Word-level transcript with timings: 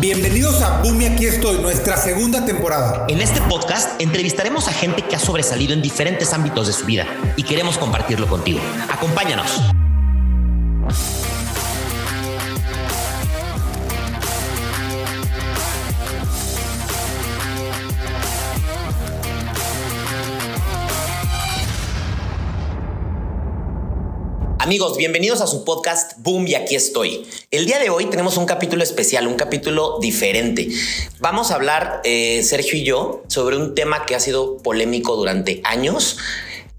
Bienvenidos 0.00 0.62
a 0.62 0.80
Boom 0.80 1.02
y 1.02 1.06
aquí 1.06 1.26
estoy, 1.26 1.58
nuestra 1.58 1.96
segunda 1.96 2.44
temporada. 2.44 3.04
En 3.08 3.20
este 3.20 3.40
podcast 3.40 4.00
entrevistaremos 4.00 4.68
a 4.68 4.72
gente 4.72 5.02
que 5.02 5.16
ha 5.16 5.18
sobresalido 5.18 5.72
en 5.72 5.82
diferentes 5.82 6.32
ámbitos 6.32 6.68
de 6.68 6.72
su 6.72 6.86
vida 6.86 7.04
y 7.36 7.42
queremos 7.42 7.78
compartirlo 7.78 8.28
contigo. 8.28 8.60
Acompáñanos. 8.88 9.60
Amigos, 24.68 24.98
bienvenidos 24.98 25.40
a 25.40 25.46
su 25.46 25.64
podcast 25.64 26.12
Boom 26.18 26.46
y 26.46 26.54
aquí 26.54 26.74
estoy. 26.74 27.26
El 27.50 27.64
día 27.64 27.78
de 27.78 27.88
hoy 27.88 28.04
tenemos 28.04 28.36
un 28.36 28.44
capítulo 28.44 28.82
especial, 28.82 29.26
un 29.26 29.36
capítulo 29.36 29.98
diferente. 29.98 30.68
Vamos 31.20 31.50
a 31.50 31.54
hablar, 31.54 32.02
eh, 32.04 32.42
Sergio 32.42 32.78
y 32.78 32.84
yo, 32.84 33.22
sobre 33.28 33.56
un 33.56 33.74
tema 33.74 34.04
que 34.04 34.14
ha 34.14 34.20
sido 34.20 34.58
polémico 34.58 35.16
durante 35.16 35.62
años, 35.64 36.18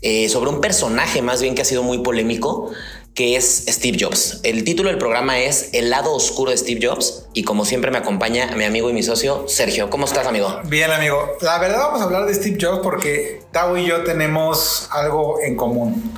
eh, 0.04 0.30
sobre 0.30 0.52
un 0.52 0.62
personaje 0.62 1.24
más 1.24 1.42
bien 1.42 1.56
que 1.56 1.64
ha 1.64 1.66
sido 1.66 1.82
muy 1.82 1.98
polémico, 1.98 2.70
que 3.16 3.36
es 3.36 3.66
Steve 3.68 3.98
Jobs. 4.00 4.40
El 4.44 4.64
título 4.64 4.90
del 4.90 5.00
programa 5.00 5.40
es 5.40 5.70
El 5.74 5.90
lado 5.90 6.14
oscuro 6.14 6.52
de 6.52 6.58
Steve 6.58 6.88
Jobs 6.88 7.26
y 7.34 7.42
como 7.42 7.66
siempre 7.66 7.90
me 7.90 7.98
acompaña 7.98 8.56
mi 8.56 8.66
amigo 8.66 8.92
y 8.92 8.94
mi 8.94 9.02
socio 9.02 9.46
Sergio. 9.48 9.90
¿Cómo 9.90 10.06
estás, 10.06 10.28
amigo? 10.28 10.60
Bien, 10.66 10.92
amigo. 10.92 11.28
La 11.42 11.58
verdad 11.58 11.80
vamos 11.80 12.02
a 12.02 12.04
hablar 12.04 12.28
de 12.28 12.36
Steve 12.36 12.60
Jobs 12.62 12.82
porque 12.84 13.42
Tao 13.52 13.76
y 13.80 13.88
yo 13.88 14.04
tenemos 14.04 14.88
algo 14.92 15.42
en 15.42 15.56
común 15.56 16.14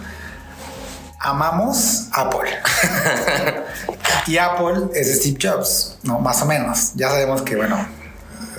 amamos 1.22 2.08
Apple. 2.12 2.50
y 4.28 4.38
Apple 4.38 4.90
es 4.96 5.20
Steve 5.20 5.38
Jobs, 5.42 5.98
¿no? 6.04 6.20
Más 6.20 6.42
o 6.42 6.46
menos. 6.46 6.94
Ya 6.96 7.10
sabemos 7.10 7.44
que, 7.44 7.56
bueno, 7.56 7.78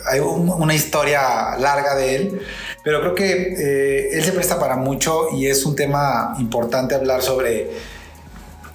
hay 0.07 0.21
una 0.21 0.75
historia 0.75 1.57
larga 1.59 1.95
de 1.97 2.17
él, 2.17 2.43
pero 2.85 3.01
creo 3.01 3.15
que 3.15 3.33
eh, 3.33 4.17
él 4.17 4.25
se 4.25 4.33
presta 4.33 4.59
para 4.59 4.77
mucho 4.77 5.29
y 5.33 5.47
es 5.47 5.65
un 5.65 5.77
tema 5.77 6.35
importante 6.39 6.95
hablar 6.95 7.23
sobre 7.23 7.71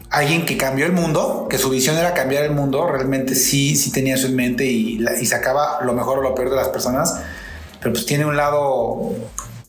alguien 0.09 0.45
que 0.45 0.57
cambió 0.57 0.85
el 0.85 0.93
mundo, 0.93 1.47
que 1.49 1.57
su 1.57 1.69
visión 1.69 1.97
era 1.97 2.13
cambiar 2.13 2.43
el 2.43 2.51
mundo, 2.51 2.87
realmente 2.87 3.35
sí, 3.35 3.75
sí 3.75 3.91
tenía 3.91 4.15
eso 4.15 4.27
en 4.27 4.35
mente 4.35 4.65
y, 4.65 5.05
y 5.19 5.25
sacaba 5.25 5.79
lo 5.81 5.93
mejor 5.93 6.19
o 6.19 6.21
lo 6.21 6.33
peor 6.33 6.49
de 6.49 6.55
las 6.55 6.69
personas, 6.69 7.19
pero 7.79 7.93
pues 7.93 8.05
tiene 8.05 8.25
un 8.25 8.37
lado 8.37 9.13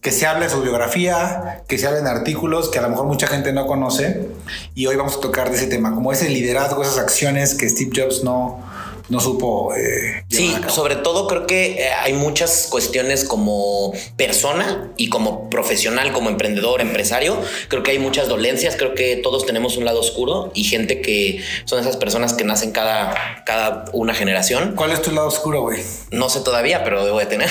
que 0.00 0.12
se 0.12 0.26
hable 0.26 0.44
de 0.44 0.50
su 0.50 0.62
biografía, 0.62 1.64
que 1.66 1.76
se 1.76 1.86
hablen 1.86 2.06
artículos 2.06 2.70
que 2.70 2.78
a 2.78 2.82
lo 2.82 2.90
mejor 2.90 3.06
mucha 3.06 3.26
gente 3.26 3.52
no 3.52 3.66
conoce. 3.66 4.28
Y 4.74 4.86
hoy 4.86 4.96
vamos 4.96 5.16
a 5.16 5.20
tocar 5.20 5.50
de 5.50 5.56
ese 5.56 5.66
tema, 5.66 5.94
como 5.94 6.12
ese 6.12 6.28
liderazgo, 6.28 6.82
esas 6.82 6.98
acciones 6.98 7.54
que 7.54 7.68
Steve 7.68 7.90
Jobs 7.94 8.22
no, 8.22 8.60
no 9.08 9.20
supo. 9.20 9.74
Eh, 9.74 10.24
sí, 10.28 10.54
sobre 10.68 10.96
todo 10.96 11.26
creo 11.26 11.46
que 11.46 11.82
eh, 11.82 11.90
hay 11.92 12.12
muchas 12.12 12.68
cuestiones 12.70 13.24
como 13.24 13.92
persona 14.16 14.90
y 14.96 15.08
como 15.08 15.48
profesional, 15.48 16.12
como 16.12 16.28
emprendedor, 16.28 16.80
empresario. 16.80 17.40
Creo 17.68 17.82
que 17.82 17.92
hay 17.92 17.98
muchas 17.98 18.28
dolencias. 18.28 18.76
Creo 18.76 18.94
que 18.94 19.16
todos 19.16 19.46
tenemos 19.46 19.76
un 19.76 19.84
lado 19.84 20.00
oscuro 20.00 20.50
y 20.54 20.64
gente 20.64 21.00
que 21.00 21.42
son 21.64 21.80
esas 21.80 21.96
personas 21.96 22.34
que 22.34 22.44
nacen 22.44 22.72
cada, 22.72 23.42
cada 23.44 23.86
una 23.92 24.14
generación. 24.14 24.74
¿Cuál 24.76 24.92
es 24.92 25.02
tu 25.02 25.10
lado 25.12 25.28
oscuro, 25.28 25.62
güey? 25.62 25.82
No 26.10 26.28
sé 26.28 26.40
todavía, 26.40 26.84
pero 26.84 27.04
debo 27.04 27.18
de 27.18 27.26
tener. 27.26 27.50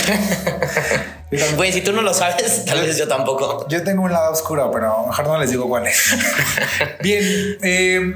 Güey, 1.58 1.74
si 1.74 1.82
tú 1.82 1.92
no 1.92 2.02
lo 2.02 2.14
sabes, 2.14 2.64
tal 2.64 2.82
vez 2.82 2.98
yo 2.98 3.06
tampoco. 3.08 3.68
Yo 3.68 3.84
tengo 3.84 4.04
un 4.04 4.14
lado 4.14 4.32
oscuro, 4.32 4.72
pero 4.72 5.08
mejor 5.08 5.28
no 5.28 5.38
les 5.38 5.52
digo 5.52 5.68
cuál 5.68 5.88
es. 5.88 6.16
Bien, 7.02 7.58
eh, 7.62 8.14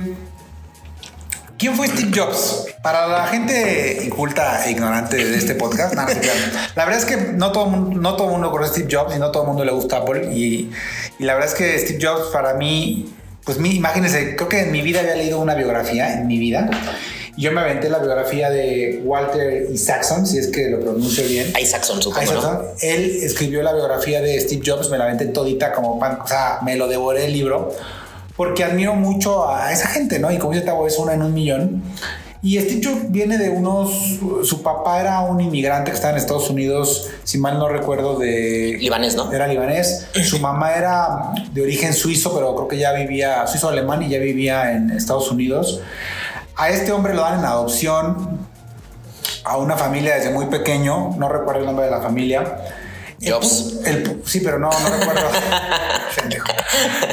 ¿Quién 1.62 1.76
fue 1.76 1.88
Steve 1.88 2.10
Jobs? 2.12 2.66
Para 2.82 3.08
la 3.08 3.28
gente 3.28 4.02
inculta 4.04 4.66
e 4.66 4.72
ignorante 4.72 5.16
de 5.16 5.38
este 5.38 5.54
podcast, 5.54 5.94
la 5.94 6.06
verdad 6.86 6.98
es 6.98 7.06
que 7.06 7.18
no 7.18 7.52
todo, 7.52 7.68
no 7.68 8.16
todo 8.16 8.30
el 8.30 8.34
mundo 8.34 8.50
conoce 8.50 8.72
a 8.72 8.74
Steve 8.74 8.90
Jobs 8.92 9.16
y 9.16 9.20
no 9.20 9.30
todo 9.30 9.44
el 9.44 9.50
mundo 9.50 9.64
le 9.64 9.72
gusta 9.72 9.98
Apple. 9.98 10.34
Y, 10.34 10.72
la 11.20 11.36
verdad 11.36 11.52
es 11.52 11.56
que 11.56 11.78
Steve 11.78 12.00
Jobs 12.02 12.32
para 12.34 12.56
mí, 12.56 13.14
pues 13.46 13.60
mi, 13.60 13.76
imagínense, 13.76 14.36
creo 14.36 14.50
que 14.50 14.62
en 14.62 14.72
mi 14.72 14.82
vida 14.82 15.02
había 15.02 15.14
leído 15.14 15.40
una 15.40 15.54
biografía, 15.54 16.12
en 16.14 16.26
mi 16.26 16.40
vida. 16.40 16.68
Yo 17.38 17.52
me 17.52 17.62
aventé 17.62 17.92
la 17.92 18.00
biografía 18.00 18.50
de 18.50 19.00
Walter 19.04 19.68
Isaacson, 19.72 20.26
si 20.26 20.40
es 20.40 20.48
que 20.48 20.68
lo 20.68 20.80
pronuncio 20.80 21.24
bien. 21.28 21.54
Isaacson, 21.62 22.02
supongo. 22.02 22.34
¿no? 22.42 22.64
Él 22.82 23.20
escribió 23.22 23.62
la 23.62 23.74
biografía 23.74 24.20
de 24.20 24.42
Steve 24.42 24.64
Jobs, 24.66 24.90
me 24.90 24.98
la 24.98 25.04
aventé 25.04 25.26
todita 25.26 25.74
como 25.74 26.00
pan, 26.00 26.22
o 26.24 26.28
sea, 26.28 26.58
me 26.64 26.76
lo 26.76 26.88
devoré 26.88 27.26
el 27.26 27.34
libro 27.34 27.72
porque 28.36 28.64
admiro 28.64 28.96
mucho 28.96 29.50
a 29.50 29.72
esa 29.72 29.88
gente, 29.88 30.20
¿no? 30.20 30.32
Y 30.32 30.38
como 30.38 30.54
dice 30.54 30.66
Tavo, 30.66 30.88
es 30.88 30.98
una 30.98 31.14
en 31.14 31.22
un 31.22 31.34
millón. 31.34 31.84
Y 32.44 32.60
Steve 32.60 32.82
Jobs 32.84 33.12
viene 33.12 33.38
de 33.38 33.50
unos. 33.50 34.20
Su 34.44 34.64
papá 34.64 35.00
era 35.00 35.20
un 35.22 35.40
inmigrante 35.42 35.92
que 35.92 35.96
estaba 35.96 36.14
en 36.14 36.18
Estados 36.18 36.50
Unidos, 36.50 37.10
si 37.24 37.38
mal 37.38 37.60
no 37.60 37.70
recuerdo, 37.70 38.18
de. 38.18 38.78
Libanés, 38.80 39.16
¿no? 39.16 39.32
Era 39.32 39.48
libanés. 39.48 40.08
Su 40.24 40.40
mamá 40.40 40.74
era 40.74 41.34
de 41.52 41.62
origen 41.62 41.94
suizo, 41.94 42.34
pero 42.34 42.56
creo 42.56 42.68
que 42.68 42.78
ya 42.80 42.94
vivía. 42.94 43.46
Suizo-alemán 43.46 44.02
y 44.02 44.10
ya 44.10 44.18
vivía 44.18 44.72
en 44.72 44.90
Estados 44.90 45.30
Unidos. 45.30 45.82
A 46.56 46.70
este 46.70 46.92
hombre 46.92 47.14
lo 47.14 47.22
dan 47.22 47.40
en 47.40 47.46
adopción 47.46 48.40
a 49.44 49.58
una 49.58 49.78
familia 49.78 50.16
desde 50.16 50.32
muy 50.32 50.48
pequeño. 50.48 51.16
No 51.18 51.30
recuerdo 51.30 51.60
el 51.60 51.68
nombre 51.68 51.86
de 51.86 51.92
la 51.92 52.02
familia 52.02 52.58
Jobs. 53.24 53.82
sí, 54.26 54.40
pero 54.40 54.58
no, 54.58 54.70
no 54.72 54.98
recuerdo. 54.98 55.30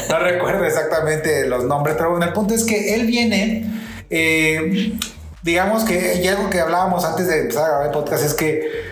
no 0.09 0.19
recuerdo 0.19 0.64
exactamente 0.64 1.47
los 1.47 1.64
nombres, 1.64 1.97
pero 1.97 2.10
bueno, 2.10 2.26
el 2.26 2.32
punto 2.32 2.54
es 2.54 2.64
que 2.64 2.94
él 2.94 3.06
viene. 3.06 3.64
Eh, 4.10 4.94
digamos 5.42 5.84
que, 5.84 6.20
y 6.22 6.28
algo 6.28 6.50
que 6.50 6.60
hablábamos 6.60 7.04
antes 7.04 7.28
de 7.28 7.41
empezar 7.41 7.64
a 7.64 7.69
grabar 7.69 7.87
el 7.87 7.92
podcast 7.92 8.25
es 8.25 8.34
que 8.34 8.88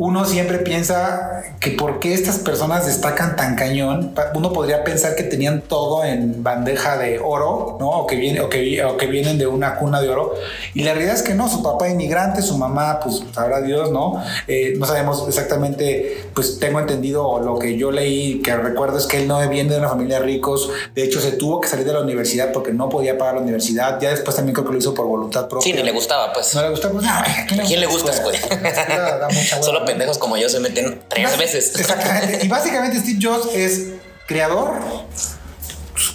uno 0.00 0.24
siempre 0.24 0.58
piensa 0.60 1.42
que 1.60 1.72
por 1.72 2.00
qué 2.00 2.14
estas 2.14 2.38
personas 2.38 2.86
destacan 2.86 3.36
tan 3.36 3.54
cañón. 3.54 4.14
Uno 4.34 4.50
podría 4.50 4.82
pensar 4.82 5.14
que 5.14 5.24
tenían 5.24 5.60
todo 5.60 6.04
en 6.04 6.42
bandeja 6.42 6.96
de 6.96 7.18
oro, 7.18 7.76
¿no? 7.78 7.90
O 7.90 8.06
que, 8.06 8.16
viene, 8.16 8.40
o 8.40 8.48
que, 8.48 8.82
o 8.82 8.96
que 8.96 9.06
vienen 9.06 9.36
de 9.36 9.46
una 9.46 9.76
cuna 9.76 10.00
de 10.00 10.08
oro. 10.08 10.34
Y 10.72 10.84
la 10.84 10.94
realidad 10.94 11.16
es 11.16 11.22
que 11.22 11.34
no, 11.34 11.50
su 11.50 11.62
papá 11.62 11.86
es 11.86 11.92
inmigrante, 11.92 12.40
su 12.40 12.56
mamá, 12.56 12.98
pues 13.00 13.22
sabrá 13.34 13.60
Dios, 13.60 13.90
¿no? 13.90 14.22
Eh, 14.48 14.72
no 14.78 14.86
sabemos 14.86 15.22
exactamente, 15.28 16.30
pues 16.34 16.58
tengo 16.58 16.80
entendido 16.80 17.38
lo 17.40 17.58
que 17.58 17.76
yo 17.76 17.90
leí, 17.90 18.40
que 18.40 18.56
recuerdo 18.56 18.96
es 18.96 19.04
que 19.04 19.18
él 19.18 19.28
no 19.28 19.46
viene 19.50 19.74
de 19.74 19.80
una 19.80 19.90
familia 19.90 20.18
de 20.18 20.24
ricos. 20.24 20.70
De 20.94 21.04
hecho, 21.04 21.20
se 21.20 21.32
tuvo 21.32 21.60
que 21.60 21.68
salir 21.68 21.84
de 21.84 21.92
la 21.92 22.00
universidad 22.00 22.52
porque 22.52 22.72
no 22.72 22.88
podía 22.88 23.18
pagar 23.18 23.34
la 23.34 23.42
universidad. 23.42 24.00
Ya 24.00 24.08
después 24.08 24.34
también 24.34 24.54
creo 24.54 24.66
que 24.66 24.72
lo 24.72 24.78
hizo 24.78 24.94
por 24.94 25.04
voluntad 25.04 25.46
propia. 25.46 25.62
Sí, 25.62 25.74
ni 25.74 25.82
le 25.82 25.92
gustaba, 25.92 26.32
pues. 26.32 26.54
No 26.54 26.62
le 26.62 26.70
gustaba, 26.70 26.94
pues, 26.94 27.06
¿A 27.06 27.62
quién 27.66 27.80
le 27.80 27.86
gusta, 27.86 28.12
güey? 28.22 28.38
Solo 29.60 29.84
pendejos 29.90 30.18
como 30.18 30.36
yo 30.36 30.48
se 30.48 30.60
meten 30.60 31.00
tres 31.08 31.38
veces. 31.38 31.74
Exactamente. 31.78 32.44
Y 32.44 32.48
básicamente 32.48 32.98
Steve 32.98 33.18
Jobs 33.20 33.54
es 33.54 33.88
creador, 34.26 34.74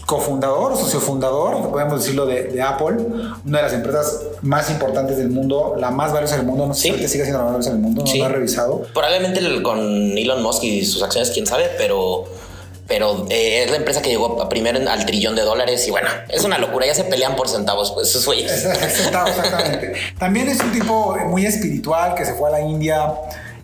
cofundador 0.05 0.73
o 0.73 0.77
sociofundador, 0.77 1.69
podemos 1.69 1.99
decirlo, 1.99 2.25
de, 2.25 2.61
Apple, 2.61 2.97
una 3.45 3.57
de 3.57 3.63
las 3.63 3.73
empresas 3.73 4.21
más 4.41 4.69
importantes 4.69 5.17
del 5.17 5.29
mundo, 5.29 5.75
la 5.77 5.91
más 5.91 6.13
valiosa 6.13 6.37
del 6.37 6.45
mundo, 6.45 6.65
no 6.65 6.73
sé 6.73 6.97
si 6.97 7.07
sigue 7.07 7.23
siendo 7.23 7.39
la 7.39 7.43
más 7.45 7.53
valiosa 7.53 7.71
del 7.71 7.79
mundo, 7.79 8.03
no 8.05 8.15
lo 8.15 8.25
ha 8.25 8.29
revisado. 8.29 8.83
Probablemente 8.93 9.61
con 9.61 10.17
Elon 10.17 10.41
Musk 10.41 10.63
y 10.63 10.85
sus 10.85 11.03
acciones, 11.03 11.31
quién 11.31 11.45
sabe, 11.45 11.69
pero 11.77 12.25
pero 12.87 13.25
eh, 13.29 13.63
es 13.63 13.71
la 13.71 13.77
empresa 13.77 14.01
que 14.01 14.09
llegó 14.09 14.47
primero 14.47 14.79
al 14.89 15.05
trillón 15.05 15.35
de 15.35 15.41
dólares 15.41 15.87
y 15.87 15.91
bueno, 15.91 16.07
es 16.29 16.43
una 16.43 16.59
locura, 16.59 16.85
ya 16.85 16.93
se 16.93 17.03
pelean 17.03 17.35
por 17.35 17.49
centavos, 17.49 17.91
pues 17.91 18.13
eso 18.13 18.31
es 18.33 18.65
exactamente. 18.65 19.93
También 20.19 20.49
es 20.49 20.59
un 20.59 20.71
tipo 20.71 21.15
muy 21.25 21.45
espiritual 21.45 22.13
que 22.13 22.25
se 22.25 22.35
fue 22.35 22.49
a 22.49 22.51
la 22.53 22.61
India 22.61 23.11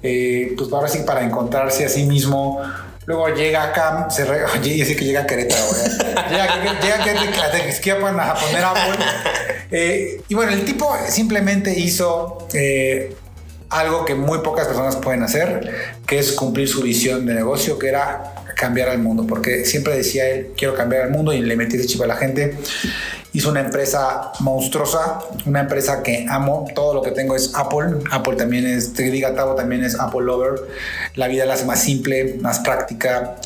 eh, 0.03 0.53
pues 0.57 0.71
ahora 0.71 0.87
sí 0.87 0.99
para 1.05 1.23
encontrarse 1.23 1.85
a 1.85 1.89
sí 1.89 2.03
mismo. 2.03 2.61
Luego 3.05 3.29
llega 3.29 3.63
acá, 3.63 4.09
se 4.09 4.25
re, 4.25 4.43
oye, 4.59 4.95
que 4.95 5.05
llega 5.05 5.21
a 5.21 5.25
Querétaro, 5.25 5.63
llega, 6.29 6.79
llega, 6.79 7.05
llega 7.05 8.31
a 8.31 8.35
poner 8.35 8.63
Apple. 8.63 9.05
Eh, 9.71 10.21
y 10.27 10.35
bueno, 10.35 10.51
el 10.51 10.65
tipo 10.65 10.93
simplemente 11.07 11.77
hizo 11.77 12.47
eh, 12.53 13.15
algo 13.69 14.05
que 14.05 14.15
muy 14.15 14.39
pocas 14.39 14.67
personas 14.67 14.97
pueden 14.97 15.23
hacer, 15.23 15.95
que 16.05 16.19
es 16.19 16.33
cumplir 16.33 16.67
su 16.67 16.81
visión 16.81 17.25
de 17.25 17.33
negocio, 17.33 17.79
que 17.79 17.87
era 17.87 18.35
cambiar 18.55 18.89
al 18.89 18.99
mundo, 18.99 19.25
porque 19.27 19.65
siempre 19.65 19.95
decía 19.95 20.29
él, 20.29 20.51
quiero 20.55 20.75
cambiar 20.75 21.03
al 21.03 21.09
mundo 21.09 21.33
y 21.33 21.41
le 21.41 21.55
metí 21.55 21.77
ese 21.77 21.87
chip 21.87 22.01
a 22.01 22.07
la 22.07 22.17
gente 22.17 22.57
hizo 23.33 23.49
una 23.49 23.61
empresa 23.61 24.31
monstruosa, 24.39 25.19
una 25.45 25.61
empresa 25.61 26.03
que 26.03 26.25
amo, 26.29 26.65
todo 26.75 26.93
lo 26.93 27.01
que 27.01 27.11
tengo 27.11 27.35
es 27.35 27.53
Apple, 27.55 27.99
Apple 28.11 28.35
también 28.35 28.67
es, 28.67 28.93
te 28.93 29.03
diga 29.03 29.33
Tavo 29.33 29.55
también 29.55 29.83
es 29.83 29.99
Apple 29.99 30.21
Lover, 30.21 30.61
la 31.15 31.27
vida 31.27 31.45
la 31.45 31.53
hace 31.53 31.65
más 31.65 31.81
simple, 31.81 32.37
más 32.41 32.59
práctica, 32.59 33.37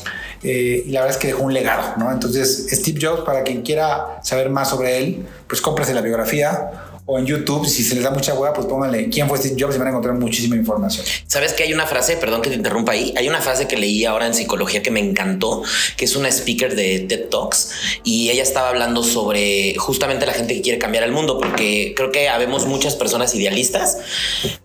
eh, 0.42 0.84
y 0.86 0.90
la 0.90 1.00
verdad 1.00 1.16
es 1.16 1.20
que 1.20 1.28
dejó 1.28 1.44
un 1.44 1.54
legado, 1.54 1.94
¿no? 1.96 2.12
Entonces, 2.12 2.66
Steve 2.70 2.98
Jobs, 3.00 3.22
para 3.22 3.42
quien 3.42 3.62
quiera 3.62 4.18
saber 4.22 4.50
más 4.50 4.70
sobre 4.70 4.98
él, 4.98 5.26
pues 5.48 5.60
cómprese 5.60 5.94
la 5.94 6.02
biografía 6.02 6.85
o 7.08 7.20
en 7.20 7.26
YouTube, 7.26 7.66
si 7.66 7.84
se 7.84 7.94
les 7.94 8.02
da 8.02 8.10
mucha 8.10 8.34
hueá, 8.34 8.52
pues 8.52 8.66
pónganle 8.66 9.08
quién 9.08 9.28
fue 9.28 9.38
Steve 9.38 9.54
Jobs 9.56 9.76
y 9.76 9.78
van 9.78 9.86
a 9.86 9.90
encontrar 9.90 10.16
muchísima 10.16 10.56
información. 10.56 11.06
Sabes 11.28 11.52
que 11.52 11.62
hay 11.62 11.72
una 11.72 11.86
frase, 11.86 12.16
perdón 12.16 12.42
que 12.42 12.50
te 12.50 12.56
interrumpa 12.56 12.92
ahí, 12.92 13.14
hay 13.16 13.28
una 13.28 13.40
frase 13.40 13.68
que 13.68 13.76
leí 13.76 14.04
ahora 14.04 14.26
en 14.26 14.34
psicología 14.34 14.82
que 14.82 14.90
me 14.90 14.98
encantó, 14.98 15.62
que 15.96 16.04
es 16.04 16.16
una 16.16 16.28
speaker 16.28 16.74
de 16.74 17.00
TED 17.00 17.28
Talks 17.28 17.70
y 18.02 18.30
ella 18.30 18.42
estaba 18.42 18.70
hablando 18.70 19.04
sobre 19.04 19.76
justamente 19.76 20.26
la 20.26 20.32
gente 20.32 20.54
que 20.54 20.62
quiere 20.62 20.78
cambiar 20.80 21.04
el 21.04 21.12
mundo, 21.12 21.38
porque 21.38 21.94
creo 21.96 22.10
que 22.10 22.28
habemos 22.28 22.66
muchas 22.66 22.96
personas 22.96 23.34
idealistas, 23.36 23.98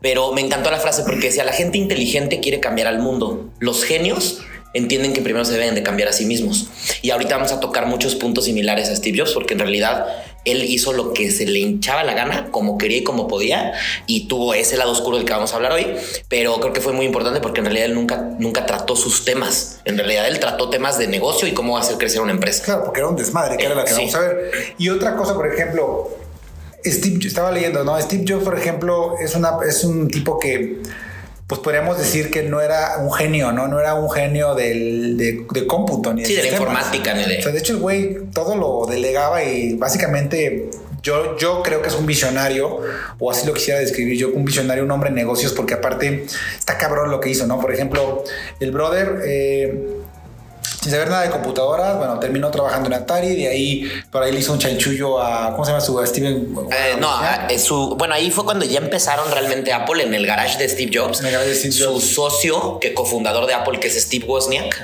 pero 0.01 0.33
me 0.33 0.41
encantó 0.41 0.71
la 0.71 0.79
frase 0.79 1.03
porque 1.03 1.27
decía, 1.27 1.43
la 1.43 1.53
gente 1.53 1.77
inteligente 1.77 2.39
quiere 2.39 2.59
cambiar 2.59 2.87
al 2.87 2.97
mundo, 2.97 3.51
los 3.59 3.83
genios 3.83 4.41
entienden 4.73 5.13
que 5.13 5.21
primero 5.21 5.43
se 5.45 5.53
deben 5.53 5.75
de 5.75 5.83
cambiar 5.83 6.09
a 6.09 6.13
sí 6.13 6.25
mismos. 6.25 6.67
Y 7.01 7.09
ahorita 7.09 7.35
vamos 7.35 7.51
a 7.51 7.59
tocar 7.59 7.87
muchos 7.87 8.15
puntos 8.15 8.45
similares 8.45 8.89
a 8.89 8.95
Steve 8.95 9.19
Jobs, 9.19 9.33
porque 9.33 9.53
en 9.53 9.59
realidad 9.59 10.05
él 10.45 10.63
hizo 10.65 10.93
lo 10.93 11.13
que 11.13 11.31
se 11.31 11.45
le 11.45 11.59
hinchaba 11.59 12.03
la 12.03 12.13
gana, 12.13 12.49
como 12.51 12.77
quería 12.77 12.97
y 12.97 13.03
como 13.03 13.27
podía, 13.27 13.73
y 14.07 14.27
tuvo 14.27 14.53
ese 14.53 14.77
lado 14.77 14.91
oscuro 14.91 15.17
del 15.17 15.25
que 15.25 15.33
vamos 15.33 15.53
a 15.53 15.57
hablar 15.57 15.71
hoy, 15.73 15.87
pero 16.27 16.59
creo 16.59 16.73
que 16.73 16.81
fue 16.81 16.93
muy 16.93 17.05
importante 17.05 17.39
porque 17.41 17.59
en 17.59 17.65
realidad 17.65 17.85
él 17.87 17.95
nunca, 17.95 18.17
nunca 18.39 18.65
trató 18.65 18.95
sus 18.95 19.23
temas. 19.25 19.79
En 19.85 19.97
realidad 19.97 20.27
él 20.27 20.39
trató 20.39 20.69
temas 20.69 20.97
de 20.97 21.07
negocio 21.07 21.47
y 21.47 21.53
cómo 21.53 21.77
hacer 21.77 21.97
crecer 21.97 22.21
una 22.21 22.31
empresa. 22.31 22.63
Claro, 22.63 22.83
porque 22.85 23.01
era 23.01 23.09
un 23.09 23.15
desmadre, 23.15 23.57
que 23.57 23.65
era 23.65 23.75
la 23.75 23.85
que 23.85 23.93
vamos 23.93 24.15
a 24.15 24.19
ver. 24.19 24.51
Y 24.77 24.89
otra 24.89 25.15
cosa, 25.15 25.35
por 25.35 25.51
ejemplo, 25.51 26.09
Steve, 26.83 27.19
estaba 27.27 27.51
leyendo, 27.51 27.83
¿no? 27.83 27.99
Steve 28.01 28.25
Jobs, 28.27 28.43
por 28.43 28.57
ejemplo, 28.57 29.15
es, 29.19 29.35
una, 29.35 29.51
es 29.67 29.83
un 29.83 30.07
tipo 30.07 30.39
que 30.39 30.81
pues 31.51 31.59
podríamos 31.59 31.97
decir 31.97 32.31
que 32.31 32.43
no 32.43 32.61
era 32.61 32.99
un 32.99 33.11
genio, 33.11 33.51
¿no? 33.51 33.67
No 33.67 33.77
era 33.77 33.93
un 33.95 34.09
genio 34.09 34.55
del, 34.55 35.17
de, 35.17 35.67
cómputo 35.67 36.13
ni 36.13 36.21
de 36.21 36.27
Sí, 36.27 36.35
de 36.37 36.43
la 36.43 36.47
informática 36.47 37.13
ni 37.13 37.25
de... 37.25 37.39
O 37.39 37.41
sea, 37.41 37.51
de 37.51 37.59
hecho 37.59 37.73
el 37.73 37.79
güey 37.79 38.19
todo 38.33 38.55
lo 38.55 38.89
delegaba 38.89 39.43
y 39.43 39.73
básicamente 39.73 40.69
yo, 41.03 41.35
yo 41.37 41.61
creo 41.61 41.81
que 41.81 41.89
es 41.89 41.95
un 41.95 42.05
visionario, 42.05 42.79
o 43.19 43.29
así 43.29 43.45
lo 43.45 43.53
quisiera 43.53 43.81
describir 43.81 44.17
yo, 44.17 44.29
un 44.29 44.45
visionario, 44.45 44.85
un 44.85 44.91
hombre 44.91 45.09
de 45.09 45.17
negocios, 45.17 45.51
porque 45.51 45.73
aparte 45.73 46.25
está 46.57 46.77
cabrón 46.77 47.11
lo 47.11 47.19
que 47.19 47.29
hizo, 47.29 47.45
¿no? 47.45 47.59
Por 47.59 47.73
ejemplo, 47.73 48.23
el 48.61 48.71
brother... 48.71 49.21
Eh, 49.25 49.87
sin 50.81 50.91
saber 50.91 51.09
nada 51.09 51.21
de 51.21 51.29
computadoras, 51.29 51.95
bueno, 51.95 52.17
terminó 52.19 52.49
trabajando 52.49 52.87
en 52.87 52.93
Atari, 52.93 53.35
de 53.35 53.47
ahí 53.47 53.91
por 54.09 54.23
ahí 54.23 54.31
le 54.31 54.39
hizo 54.39 54.51
un 54.51 54.57
chanchullo 54.57 55.21
a, 55.21 55.51
¿cómo 55.51 55.63
se 55.63 55.71
llama 55.71 55.81
su 55.81 56.03
Steven? 56.03 56.55
Eh, 56.71 56.97
no, 56.99 57.07
su, 57.59 57.95
bueno, 57.97 58.15
ahí 58.15 58.31
fue 58.31 58.45
cuando 58.45 58.65
ya 58.65 58.79
empezaron 58.79 59.31
realmente 59.31 59.73
Apple 59.73 60.01
en 60.01 60.15
el 60.15 60.25
garage 60.25 60.57
de 60.57 60.67
Steve 60.67 60.91
Jobs. 60.91 61.21
Su 61.71 62.01
socio, 62.01 62.79
que 62.79 62.95
cofundador 62.95 63.45
de 63.45 63.53
Apple, 63.53 63.79
que 63.79 63.89
es 63.89 64.01
Steve 64.01 64.25
Wozniak, 64.25 64.75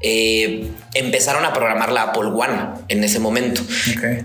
eh, 0.00 0.70
empezaron 0.94 1.44
a 1.44 1.52
programar 1.52 1.90
la 1.90 2.02
Apple 2.02 2.28
One 2.28 2.84
en 2.86 3.02
ese 3.02 3.18
momento. 3.18 3.62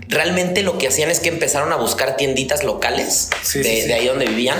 Realmente 0.06 0.62
lo 0.62 0.78
que 0.78 0.86
hacían 0.86 1.10
es 1.10 1.18
que 1.18 1.28
empezaron 1.28 1.72
a 1.72 1.76
buscar 1.76 2.16
tienditas 2.16 2.62
locales 2.62 3.30
de, 3.52 3.92
ahí 3.92 4.06
donde 4.06 4.26
vivían, 4.26 4.58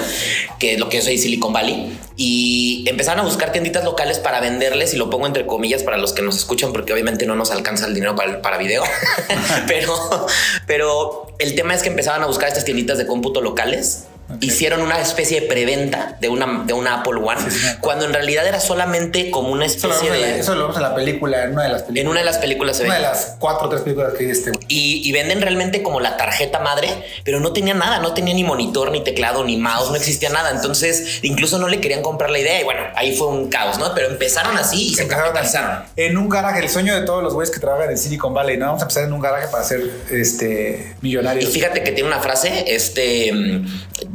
que 0.59 0.75
es 0.75 0.81
lo 0.81 0.89
que 0.89 0.97
yo 0.97 1.05
soy 1.05 1.17
Silicon 1.17 1.53
Valley, 1.53 1.97
y 2.17 2.85
empezaron 2.89 3.21
a 3.21 3.23
buscar 3.25 3.53
tienditas 3.53 3.85
locales 3.85 4.19
para 4.19 4.41
venderles, 4.41 4.95
y 4.95 4.97
lo 4.97 5.11
pongo 5.11 5.27
entre 5.29 5.47
comillas 5.47 5.85
para 5.85 5.97
los 5.97 6.13
que 6.13 6.23
nos 6.23 6.37
escuchan 6.37 6.56
porque 6.73 6.93
obviamente 6.93 7.27
no 7.27 7.37
nos 7.37 7.51
alcanza 7.51 7.87
el 7.87 7.95
dinero 7.95 8.17
para, 8.17 8.43
para 8.43 8.59
video, 8.59 8.83
pero, 9.69 10.27
pero 10.67 11.27
el 11.39 11.55
tema 11.55 11.75
es 11.75 11.83
que 11.83 11.89
empezaban 11.89 12.23
a 12.23 12.27
buscar 12.27 12.49
estas 12.49 12.65
tienditas 12.65 12.99
de 12.99 13.07
cómputo 13.07 13.41
locales 13.41 14.07
Hicieron 14.41 14.81
una 14.81 15.01
especie 15.01 15.41
de 15.41 15.47
preventa 15.47 16.17
de 16.21 16.29
una, 16.29 16.65
de 16.65 16.73
una 16.73 17.01
Apple 17.01 17.21
One, 17.23 17.41
cuando 17.81 18.05
en 18.05 18.13
realidad 18.13 18.47
era 18.47 18.61
solamente 18.61 19.31
como 19.31 19.51
una 19.51 19.67
especie 19.67 20.11
de. 20.11 20.41
eso 20.41 20.55
lo 20.55 20.63
vemos 20.63 20.77
en 20.77 20.83
la 20.83 20.95
película, 20.95 21.45
en 21.45 21.53
una 21.53 21.63
de 21.63 21.69
las 21.69 21.83
películas. 21.83 22.01
En 22.03 22.09
una 22.09 22.21
de 22.21 22.27
las 22.27 22.39
películas 22.39 22.77
se 22.77 22.85
Una 22.85 22.97
de 22.97 23.03
las 23.03 23.37
cuatro 23.39 23.67
o 23.67 23.71
tres 23.71 23.83
películas 23.83 24.15
que 24.15 24.27
viste. 24.27 24.53
Y, 24.69 25.09
y 25.09 25.13
venden 25.13 25.41
realmente 25.41 25.83
como 25.83 26.01
la 26.01 26.17
tarjeta 26.17 26.59
madre, 26.59 26.89
pero 27.25 27.41
no 27.41 27.53
tenía 27.53 27.75
nada, 27.75 28.01
no 28.01 28.15
tenía 28.15 28.35
ni 28.35 28.43
monitor, 28.43 28.91
ni 28.91 29.05
teclado, 29.05 29.45
ni 29.45 29.57
mouse, 29.57 29.91
no 29.91 29.97
existía 29.97 30.31
nada. 30.31 30.51
Entonces, 30.51 31.21
incluso 31.23 31.59
no 31.59 31.69
le 31.69 31.81
querían 31.81 32.03
comprar 32.03 32.31
la 32.31 32.39
idea. 32.39 32.61
Y 32.61 32.65
bueno, 32.65 32.83
ahí 32.97 33.17
fue 33.17 33.29
un 33.29 33.49
caos, 33.49 33.79
¿no? 33.79 33.95
Pero 33.95 34.09
empezaron 34.09 34.57
así 34.59 34.89
y 34.89 34.95
se 34.95 35.07
capitalizaron. 35.07 35.85
En 35.97 36.17
un 36.17 36.29
garaje, 36.29 36.61
el 36.61 36.69
sueño 36.69 36.95
de 36.99 37.07
todos 37.07 37.23
los 37.23 37.35
güeyes 37.35 37.55
que 37.55 37.61
trabajan 37.61 37.91
en 37.91 37.99
Silicon 37.99 38.35
Valley, 38.35 38.57
¿no? 38.57 38.67
Vamos 38.67 38.83
a 38.83 38.85
empezar 38.85 39.05
en 39.05 39.13
un 39.13 39.21
garaje 39.21 39.49
para 39.49 39.65
ser 39.65 39.83
este 40.11 40.97
millonarios. 41.01 41.49
Y 41.49 41.53
fíjate 41.53 41.83
que 41.83 41.93
tiene 41.93 42.09
una 42.09 42.21
frase, 42.21 42.65
este 42.75 43.33
mm, 43.33 43.67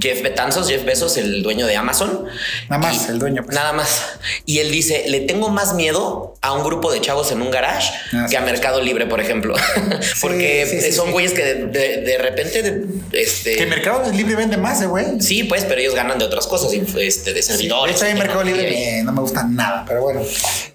Jeff 0.01 0.21
Betanzos, 0.21 0.67
Jeff 0.67 0.83
Besos, 0.83 1.17
el 1.17 1.43
dueño 1.43 1.67
de 1.67 1.75
Amazon. 1.75 2.25
Nada 2.69 2.81
más, 2.81 3.09
el 3.09 3.19
dueño. 3.19 3.43
Pues. 3.43 3.55
Nada 3.55 3.73
más. 3.73 4.03
Y 4.45 4.59
él 4.59 4.71
dice, 4.71 5.05
le 5.07 5.21
tengo 5.21 5.49
más 5.49 5.73
miedo 5.73 6.35
a 6.41 6.53
un 6.53 6.63
grupo 6.63 6.91
de 6.91 6.99
chavos 7.01 7.31
en 7.31 7.41
un 7.41 7.51
garage 7.51 7.91
ah, 8.13 8.25
que 8.29 8.37
a 8.37 8.41
Mercado 8.41 8.81
Libre, 8.81 9.05
por 9.05 9.19
ejemplo. 9.19 9.55
Porque 10.21 10.91
son 10.91 11.11
güeyes 11.11 11.33
que 11.33 11.43
de, 11.43 12.17
repente... 12.17 12.83
este, 13.11 13.55
que 13.57 13.65
Mercado 13.67 14.11
Libre 14.11 14.35
vende 14.35 14.57
más, 14.57 14.81
¿eh, 14.81 14.87
güey. 14.87 15.21
Sí, 15.21 15.43
pues, 15.43 15.65
pero 15.65 15.79
ellos 15.79 15.93
ganan 15.93 16.17
de 16.17 16.25
otras 16.25 16.47
cosas, 16.47 16.71
este, 16.73 17.33
de 17.33 17.43
servidores. 17.43 17.99
de 17.99 18.09
hecho, 18.09 18.17
Mercado 18.17 18.43
Libre 18.43 19.03
no 19.03 19.11
me 19.11 19.21
gusta 19.21 19.43
nada, 19.43 19.85
pero 19.87 20.01
bueno. 20.01 20.21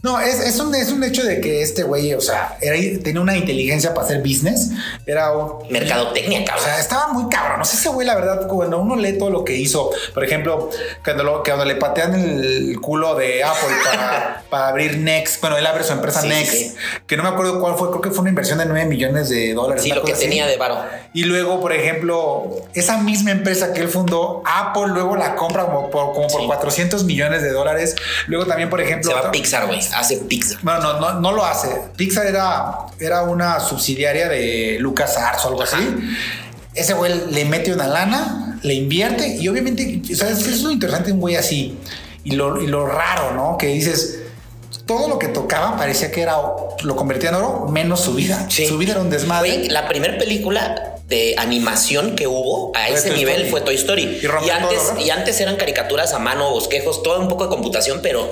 No, 0.03 0.21
es, 0.21 0.61
un, 0.61 0.75
es 0.75 0.91
un 0.91 1.03
hecho 1.03 1.25
de 1.25 1.41
que 1.41 1.63
este 1.63 1.83
güey, 1.83 2.15
o 2.15 2.21
sea, 2.21 2.57
era, 2.61 2.77
tenía 3.03 3.21
una 3.21 3.37
inteligencia 3.37 3.93
para 3.93 4.07
hacer 4.07 4.21
business. 4.21 4.71
Era 5.05 5.33
un... 5.33 5.69
Mercadotecnia, 5.71 6.45
cabrón. 6.45 6.65
O 6.65 6.67
sea, 6.69 6.79
estaba 6.79 7.13
muy 7.13 7.29
cabrón. 7.29 7.59
No 7.59 7.65
sé 7.65 7.77
si 7.77 7.89
güey, 7.89 8.07
la 8.07 8.15
verdad, 8.15 8.47
cuando 8.47 8.79
uno 8.79 8.95
lee 8.97 9.16
todo 9.17 9.31
lo 9.31 9.45
que 9.45 9.55
hizo, 9.55 9.91
por 10.15 10.25
ejemplo, 10.25 10.71
cuando, 11.05 11.43
cuando 11.45 11.65
le 11.65 11.77
patean 11.77 12.15
el 12.15 12.79
culo 12.81 13.15
de 13.15 13.45
Apple 13.45 13.75
para, 14.51 14.69
abrir 14.69 14.99
Next, 14.99 15.41
bueno, 15.41 15.57
él 15.57 15.67
abre 15.67 15.85
su 15.85 15.93
empresa 15.93 16.23
Next, 16.23 16.77
que 17.07 17.17
no 17.17 17.23
me 17.23 17.29
acuerdo 17.29 17.61
cuál 17.61 17.77
fue, 17.77 17.91
creo 17.91 18.01
que 18.01 18.11
fue 18.11 18.21
una 18.21 18.31
inversión 18.31 18.59
de 18.59 18.67
9 18.67 18.87
millones 18.87 19.29
de 19.29 19.55
dólares. 19.55 19.83
Sí, 19.83 19.91
lo 19.91 20.03
que 20.03 20.15
tenía 20.15 20.47
de 20.47 20.57
varo. 20.57 20.83
Y 21.13 21.25
luego, 21.25 21.61
por 21.61 21.73
ejemplo, 21.73 22.51
esa 22.75 22.99
misma 22.99 23.31
empresa 23.31 23.73
que 23.73 23.81
él 23.81 23.89
fundó, 23.89 24.43
Apple 24.47 24.89
luego 24.89 25.17
la 25.17 25.35
compra 25.35 25.67
como 25.67 25.91
por, 25.91 26.15
como 26.15 26.29
por 26.29 26.47
400 26.47 27.05
millones 27.05 27.43
de 27.43 27.51
dólares. 27.51 27.97
Luego 28.27 28.47
también, 28.47 28.71
por 28.71 28.81
ejemplo... 28.81 29.11
Se 29.11 29.17
va 29.17 29.31
Pixar, 29.31 29.67
güey, 29.67 29.81
hace 29.95 30.17
Pixar. 30.19 30.59
Bueno, 30.63 30.81
no, 30.81 31.01
no, 31.01 31.21
no 31.21 31.33
lo 31.33 31.45
hace. 31.45 31.69
Pixar 31.97 32.27
era, 32.27 32.79
era 32.99 33.23
una 33.23 33.61
subsidiaria 33.61 34.29
de 34.29 34.77
Lucas 34.81 35.17
Arts 35.17 35.45
o 35.45 35.49
algo 35.49 35.63
así 35.63 35.77
ese 36.77 36.93
güey 36.93 37.31
le 37.31 37.45
mete 37.47 37.73
una 37.73 37.89
lana, 37.89 38.46
le 38.63 38.75
invierte 38.75 39.37
y 39.37 39.49
obviamente, 39.49 40.03
¿sabes? 40.15 40.47
Es 40.47 40.63
lo 40.63 40.71
interesante 40.71 41.13
un 41.13 41.21
güey 41.21 41.37
así 41.37 41.77
y 42.25 42.33
lo, 42.33 42.61
y 42.61 42.67
lo 42.67 42.87
raro, 42.87 43.33
¿no? 43.35 43.57
Que 43.59 43.69
dices, 43.69 44.21
todo 44.87 45.09
lo 45.09 45.19
que 45.19 45.29
tocaba 45.29 45.77
parecía 45.77 46.11
que 46.11 46.23
era 46.23 46.37
lo 46.83 46.97
convertía 46.97 47.31
en 47.31 47.37
oro, 47.37 47.69
menos 47.69 48.01
su 48.01 48.15
vida. 48.15 48.49
Su 48.51 48.79
vida 48.79 48.93
era 48.93 49.01
un 49.01 49.11
desmadre. 49.11 49.69
la 49.69 49.89
primera 49.89 50.19
película 50.19 50.96
de 51.09 51.37
animación 51.39 52.17
que 52.17 52.27
hubo 52.27 52.73
a 52.75 52.89
ese 52.89 53.15
nivel 53.15 53.49
fue 53.49 53.61
Toy 53.61 53.77
Story. 53.77 54.21
Y, 54.45 54.51
antes, 54.51 54.81
y 54.99 55.11
antes 55.11 55.41
eran 55.41 55.55
caricaturas 55.57 56.13
a 56.13 56.19
mano, 56.19 56.51
bosquejos, 56.51 57.05
todo 57.05 57.21
un 57.21 57.29
poco 57.29 57.45
de 57.45 57.51
computación, 57.51 58.01
pero 58.03 58.29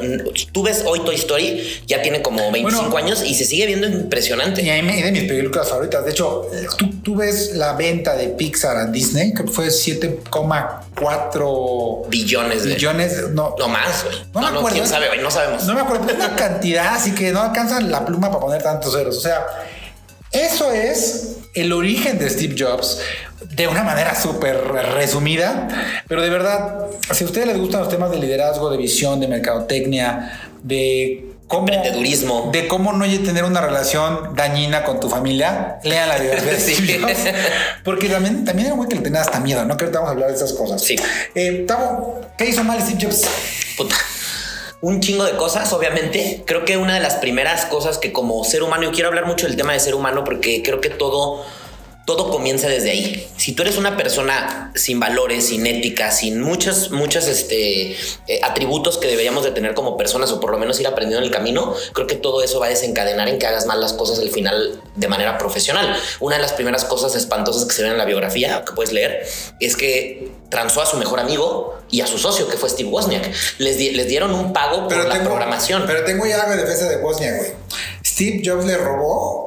tú 0.50 0.65
ves 0.65 0.82
hoy 0.85 0.99
Toy 1.00 1.15
Story, 1.15 1.82
ya 1.87 2.03
tiene 2.03 2.21
como 2.23 2.50
25 2.50 2.97
años 2.97 3.23
y 3.25 3.35
se 3.35 3.44
sigue 3.44 3.67
viendo 3.67 3.87
impresionante. 3.87 4.62
Y 4.62 4.82
me 4.82 5.00
de 5.03 5.12
mis 5.12 5.23
películas 5.25 5.69
favoritas. 5.69 6.05
De 6.05 6.11
hecho, 6.11 6.49
tú, 6.76 6.91
tú 7.03 7.15
ves 7.15 7.55
la 7.55 7.75
venta 7.75 8.17
de 8.17 8.26
Pixar 8.29 8.76
a 8.76 8.87
Disney, 8.87 9.32
que 9.35 9.44
fue 9.44 9.69
7,4 9.69 12.09
billones 12.09 12.64
de 12.64 12.75
billones. 12.75 13.28
No, 13.31 13.54
no 13.57 13.69
más, 13.69 14.04
güey. 14.04 14.16
No, 14.35 14.40
me 14.40 14.49
acuerdo. 14.59 14.71
¿Quién 14.71 14.88
sabe, 14.88 15.07
No 15.23 15.31
sabemos. 15.31 15.64
No 15.64 15.75
me 15.75 15.81
acuerdo. 15.81 16.09
Es 16.09 16.16
una 16.16 16.35
cantidad, 16.35 16.97
así 16.97 17.14
que 17.14 17.31
no 17.31 17.40
alcanzan 17.40 17.93
la 17.93 18.04
pluma 18.04 18.28
para 18.28 18.40
poner 18.40 18.61
tantos 18.62 18.95
ceros. 18.95 19.16
O 19.16 19.21
sea, 19.21 19.47
eso 20.35 20.73
es 20.73 21.37
el 21.55 21.73
origen 21.73 22.19
de 22.19 22.29
Steve 22.29 22.57
Jobs 22.59 22.99
de 23.50 23.69
una 23.69 23.85
manera 23.85 24.21
súper 24.21 24.57
resumida, 24.57 25.69
pero 26.09 26.23
de 26.23 26.31
verdad, 26.31 26.87
si 27.12 27.25
a 27.25 27.26
ustedes 27.26 27.47
les 27.47 27.59
gustan 27.59 27.81
los 27.81 27.88
temas 27.88 28.11
de 28.11 28.19
liderazgo, 28.19 28.71
de 28.71 28.76
visión, 28.76 29.21
de 29.21 29.29
mercadotecnia, 29.29 30.50
de 30.62 31.35
cómo, 31.47 31.69
emprendedurismo, 31.69 32.50
de 32.53 32.67
cómo 32.67 32.93
no 32.93 33.05
tener 33.05 33.45
una 33.45 33.61
relación 33.61 34.35
dañina 34.35 34.83
con 34.83 34.99
tu 34.99 35.09
familia, 35.09 35.79
lean 35.85 36.09
la 36.09 36.19
vida 36.19 36.35
de 36.35 36.59
Steve 36.61 36.99
Jobs, 36.99 37.33
porque 37.85 38.09
también, 38.09 38.45
también 38.45 38.67
era 38.67 38.76
muy 38.76 38.88
que 38.88 38.97
le 38.97 39.03
tenía 39.03 39.21
hasta 39.21 39.38
miedo, 39.38 39.64
¿no? 39.64 39.76
Que 39.76 39.85
ahorita 39.85 40.00
vamos 40.00 40.09
a 40.09 40.12
hablar 40.14 40.31
de 40.31 40.37
esas 40.37 40.53
cosas. 40.55 40.83
Sí. 40.83 40.97
Eh, 41.35 41.67
¿qué 42.37 42.47
hizo 42.47 42.64
mal 42.64 42.81
Steve 42.83 42.99
Jobs? 43.00 43.23
Puta 43.76 43.95
un 44.85 45.00
chingo 45.00 45.25
de 45.25 45.33
cosas, 45.33 45.73
obviamente. 45.73 46.43
Creo 46.45 46.67
que 46.67 46.76
una 46.76 46.93
de 46.93 47.00
las 47.00 47.14
primeras 47.14 47.64
cosas 47.64 47.97
que 47.97 48.12
como 48.12 48.45
ser 48.45 48.62
humano, 48.62 48.83
yo 48.83 48.93
quiero 48.93 49.09
hablar 49.09 49.25
mucho 49.25 49.47
del 49.47 49.57
tema 49.57 49.73
de 49.73 49.81
ser 49.81 49.95
humano 49.95 50.25
porque 50.25 50.62
creo 50.62 50.83
que 50.83 50.91
todo 50.91 51.43
todo 52.04 52.30
comienza 52.30 52.68
desde 52.68 52.90
ahí. 52.90 53.28
Si 53.37 53.52
tú 53.52 53.62
eres 53.62 53.78
una 53.78 53.96
persona 53.96 54.70
sin 54.75 55.00
valores, 55.00 55.46
sin 55.49 55.66
ética, 55.66 56.11
sin 56.11 56.40
muchos, 56.40 56.90
muchos 56.90 57.26
este, 57.28 57.92
eh, 57.92 58.40
atributos 58.42 58.99
que 58.99 59.08
deberíamos 59.08 59.44
de 59.44 59.52
tener 59.52 59.75
como 59.75 59.96
personas 59.96 60.30
o 60.30 60.40
por 60.40 60.50
lo 60.50 60.58
menos 60.58 60.78
ir 60.80 60.87
aprendiendo 60.87 61.25
en 61.25 61.32
el 61.32 61.34
camino, 61.34 61.75
creo 61.94 62.06
que 62.06 62.16
todo 62.16 62.42
eso 62.42 62.61
va 62.61 62.66
a 62.66 62.68
desencadenar 62.68 63.28
en 63.28 63.38
que 63.38 63.46
hagas 63.46 63.66
mal 63.66 63.80
las 63.80 63.94
cosas 63.94 64.18
al 64.18 64.28
final 64.28 64.82
de 64.94 65.08
manera 65.08 65.38
profesional. 65.38 65.96
Una 66.20 66.37
de 66.37 66.42
las 66.42 66.52
primeras 66.52 66.84
cosas 66.84 67.14
espantosas 67.14 67.64
que 67.64 67.73
se 67.73 67.82
ven 67.82 67.92
en 67.92 67.99
la 67.99 68.04
biografía, 68.04 68.64
que 68.66 68.73
puedes 68.75 68.92
leer, 68.92 69.26
es 69.61 69.76
que 69.76 70.30
transó 70.50 70.82
a 70.82 70.87
su 70.87 70.99
mejor 70.99 71.20
amigo 71.20 71.78
y 71.90 72.02
a 72.02 72.06
su 72.06 72.18
socio, 72.18 72.49
que 72.49 72.58
fue 72.58 72.68
Steve 72.68 72.90
Wozniak. 72.90 73.30
Les, 73.58 73.78
les 73.78 74.06
dieron 74.08 74.34
un 74.34 74.52
pago 74.52 74.88
por 74.88 75.06
la 75.06 75.23
programación. 75.25 75.84
Pero 75.87 76.04
tengo 76.04 76.26
ya 76.26 76.46
de 76.49 76.56
defensa 76.56 76.88
de 76.88 76.96
Wozniak, 76.99 77.38
güey. 77.38 77.50
Steve 78.04 78.42
Jobs 78.44 78.64
le 78.66 78.76
robó 78.76 79.43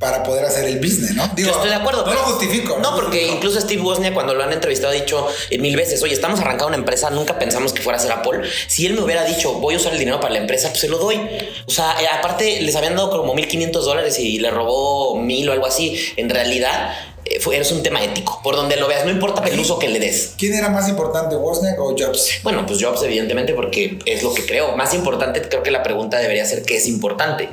para 0.00 0.22
poder 0.22 0.46
hacer 0.46 0.64
el 0.64 0.78
business, 0.78 1.14
¿no? 1.14 1.30
Digo, 1.36 1.50
Yo 1.50 1.54
estoy 1.56 1.68
de 1.68 1.76
acuerdo. 1.76 2.06
No 2.06 2.14
lo 2.14 2.20
justifico. 2.20 2.78
No, 2.80 2.96
porque 2.96 3.28
incluso 3.28 3.60
Steve 3.60 3.82
Wozniak 3.82 4.14
cuando 4.14 4.32
lo 4.34 4.42
han 4.42 4.50
entrevistado 4.50 4.94
ha 4.94 4.94
dicho 4.94 5.28
mil 5.58 5.76
veces, 5.76 6.02
oye, 6.02 6.14
estamos 6.14 6.40
arrancando 6.40 6.68
una 6.68 6.78
empresa, 6.78 7.10
nunca 7.10 7.38
pensamos 7.38 7.74
que 7.74 7.82
fuera 7.82 7.98
a 7.98 8.00
ser 8.00 8.10
Apple. 8.10 8.40
Si 8.66 8.86
él 8.86 8.94
me 8.94 9.02
hubiera 9.02 9.24
dicho, 9.24 9.52
voy 9.52 9.74
a 9.74 9.76
usar 9.76 9.92
el 9.92 9.98
dinero 9.98 10.18
para 10.18 10.32
la 10.32 10.40
empresa, 10.40 10.70
pues 10.70 10.80
se 10.80 10.88
lo 10.88 10.96
doy. 10.96 11.20
O 11.66 11.70
sea, 11.70 11.96
eh, 12.00 12.06
aparte 12.08 12.62
les 12.62 12.74
habían 12.76 12.96
dado 12.96 13.10
como 13.10 13.34
1.500 13.34 13.72
dólares 13.72 14.18
y 14.18 14.38
le 14.38 14.50
robó 14.50 15.16
mil 15.20 15.46
o 15.50 15.52
algo 15.52 15.66
así. 15.66 15.94
En 16.16 16.30
realidad, 16.30 16.94
eh, 17.26 17.38
es 17.52 17.70
un 17.70 17.82
tema 17.82 18.02
ético, 18.02 18.40
por 18.42 18.56
donde 18.56 18.78
lo 18.78 18.88
veas, 18.88 19.04
no 19.04 19.10
importa 19.10 19.46
el 19.46 19.60
uso 19.60 19.78
que 19.78 19.88
le 19.88 19.98
des. 19.98 20.32
¿Quién 20.38 20.54
era 20.54 20.70
más 20.70 20.88
importante, 20.88 21.36
Wozniak 21.36 21.78
o 21.78 21.94
Jobs? 21.94 22.40
Bueno, 22.42 22.64
pues 22.64 22.82
Jobs, 22.82 23.02
evidentemente, 23.02 23.52
porque 23.52 23.98
es 24.06 24.22
lo 24.22 24.32
que 24.32 24.46
creo. 24.46 24.74
Más 24.78 24.94
importante, 24.94 25.42
creo 25.42 25.62
que 25.62 25.70
la 25.70 25.82
pregunta 25.82 26.16
debería 26.16 26.46
ser 26.46 26.62
qué 26.62 26.78
es 26.78 26.88
importante. 26.88 27.50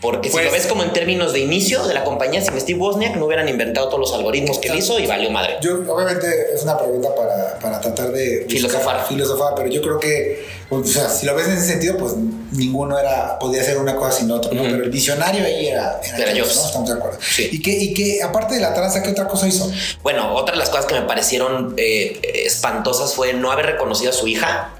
Porque 0.00 0.30
si 0.30 0.36
lo 0.36 0.42
pues- 0.42 0.52
ves 0.52 0.66
como 0.66 0.82
en 0.82 0.92
términos 0.92 1.32
de 1.32 1.40
inicio 1.40 1.84
de 1.86 1.94
la 1.94 2.04
compañía, 2.04 2.40
sin 2.40 2.58
Steve 2.60 2.78
Wozniak 2.78 3.16
no 3.16 3.26
hubieran 3.26 3.48
inventado 3.48 3.88
todos 3.88 4.00
los 4.00 4.14
algoritmos 4.14 4.58
que 4.58 4.68
él 4.68 4.78
hizo 4.78 4.98
y 4.98 5.06
valió 5.06 5.30
madre. 5.30 5.56
Yo, 5.60 5.74
obviamente, 5.88 6.26
es 6.54 6.62
una 6.62 6.78
pregunta 6.78 7.14
para, 7.14 7.58
para 7.58 7.80
tratar 7.80 8.12
de 8.12 8.46
filosofar. 8.48 9.06
filosofar, 9.06 9.54
pero 9.56 9.68
yo 9.68 9.82
creo 9.82 9.98
que, 9.98 10.46
o 10.70 10.84
sea, 10.84 11.08
si 11.08 11.26
lo 11.26 11.34
ves 11.34 11.48
en 11.48 11.54
ese 11.54 11.66
sentido, 11.66 11.96
pues 11.96 12.14
ninguno 12.52 12.98
era, 12.98 13.38
podía 13.38 13.62
ser 13.62 13.78
una 13.78 13.96
cosa 13.96 14.12
sin 14.12 14.30
otra, 14.30 14.52
¿no? 14.52 14.62
Pero 14.62 14.84
el 14.84 14.90
visionario 14.90 15.44
ahí 15.44 15.68
era, 15.68 16.00
era, 16.16 16.32
yo. 16.32 16.44
¿no? 16.44 16.50
Estamos 16.50 16.88
de 16.88 16.94
acuerdo. 16.94 17.18
Y, 17.38 17.62
que, 17.62 17.70
y 17.70 17.94
que, 17.94 18.22
aparte 18.22 18.54
de 18.54 18.60
la 18.60 18.74
tranza, 18.74 19.02
¿qué 19.02 19.10
otra 19.10 19.26
cosa 19.26 19.48
hizo? 19.48 19.70
Bueno, 20.02 20.34
otra 20.34 20.54
de 20.54 20.58
las 20.58 20.70
cosas 20.70 20.86
que 20.86 20.94
me 20.94 21.02
parecieron 21.02 21.74
eh, 21.76 22.20
espantosas 22.46 23.14
fue 23.14 23.32
no 23.32 23.50
haber 23.50 23.66
reconocido 23.66 24.10
a 24.10 24.14
su 24.14 24.26
hija 24.26 24.74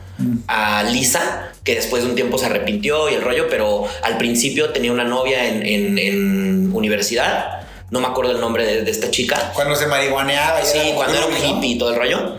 a 0.47 0.83
Lisa, 0.85 1.53
que 1.65 1.75
después 1.75 2.03
de 2.03 2.11
un 2.11 2.15
tiempo 2.15 2.39
se 2.39 2.47
arrepintió 2.47 3.09
y 3.11 3.15
el 3.15 3.23
rollo, 3.23 3.47
pero 3.49 3.87
al 4.03 4.19
principio 4.19 4.71
tenía 4.71 4.93
una 4.93 5.05
novia 5.05 5.47
en, 5.47 6.75
universidad. 6.75 7.63
No 7.91 8.01
me 8.01 8.07
acuerdo 8.07 8.33
el 8.33 8.41
nombre 8.41 8.83
de, 8.83 8.91
esta 8.91 9.11
chica. 9.11 9.53
Cuando 9.55 9.77
se 9.77 9.87
marihuaneaba. 9.87 10.65
Sí, 10.65 10.93
cuando 10.95 11.19
era 11.19 11.27
un 11.27 11.37
hippie 11.37 11.73
y 11.73 11.79
todo 11.79 11.91
el 11.91 11.97
rollo. 11.97 12.37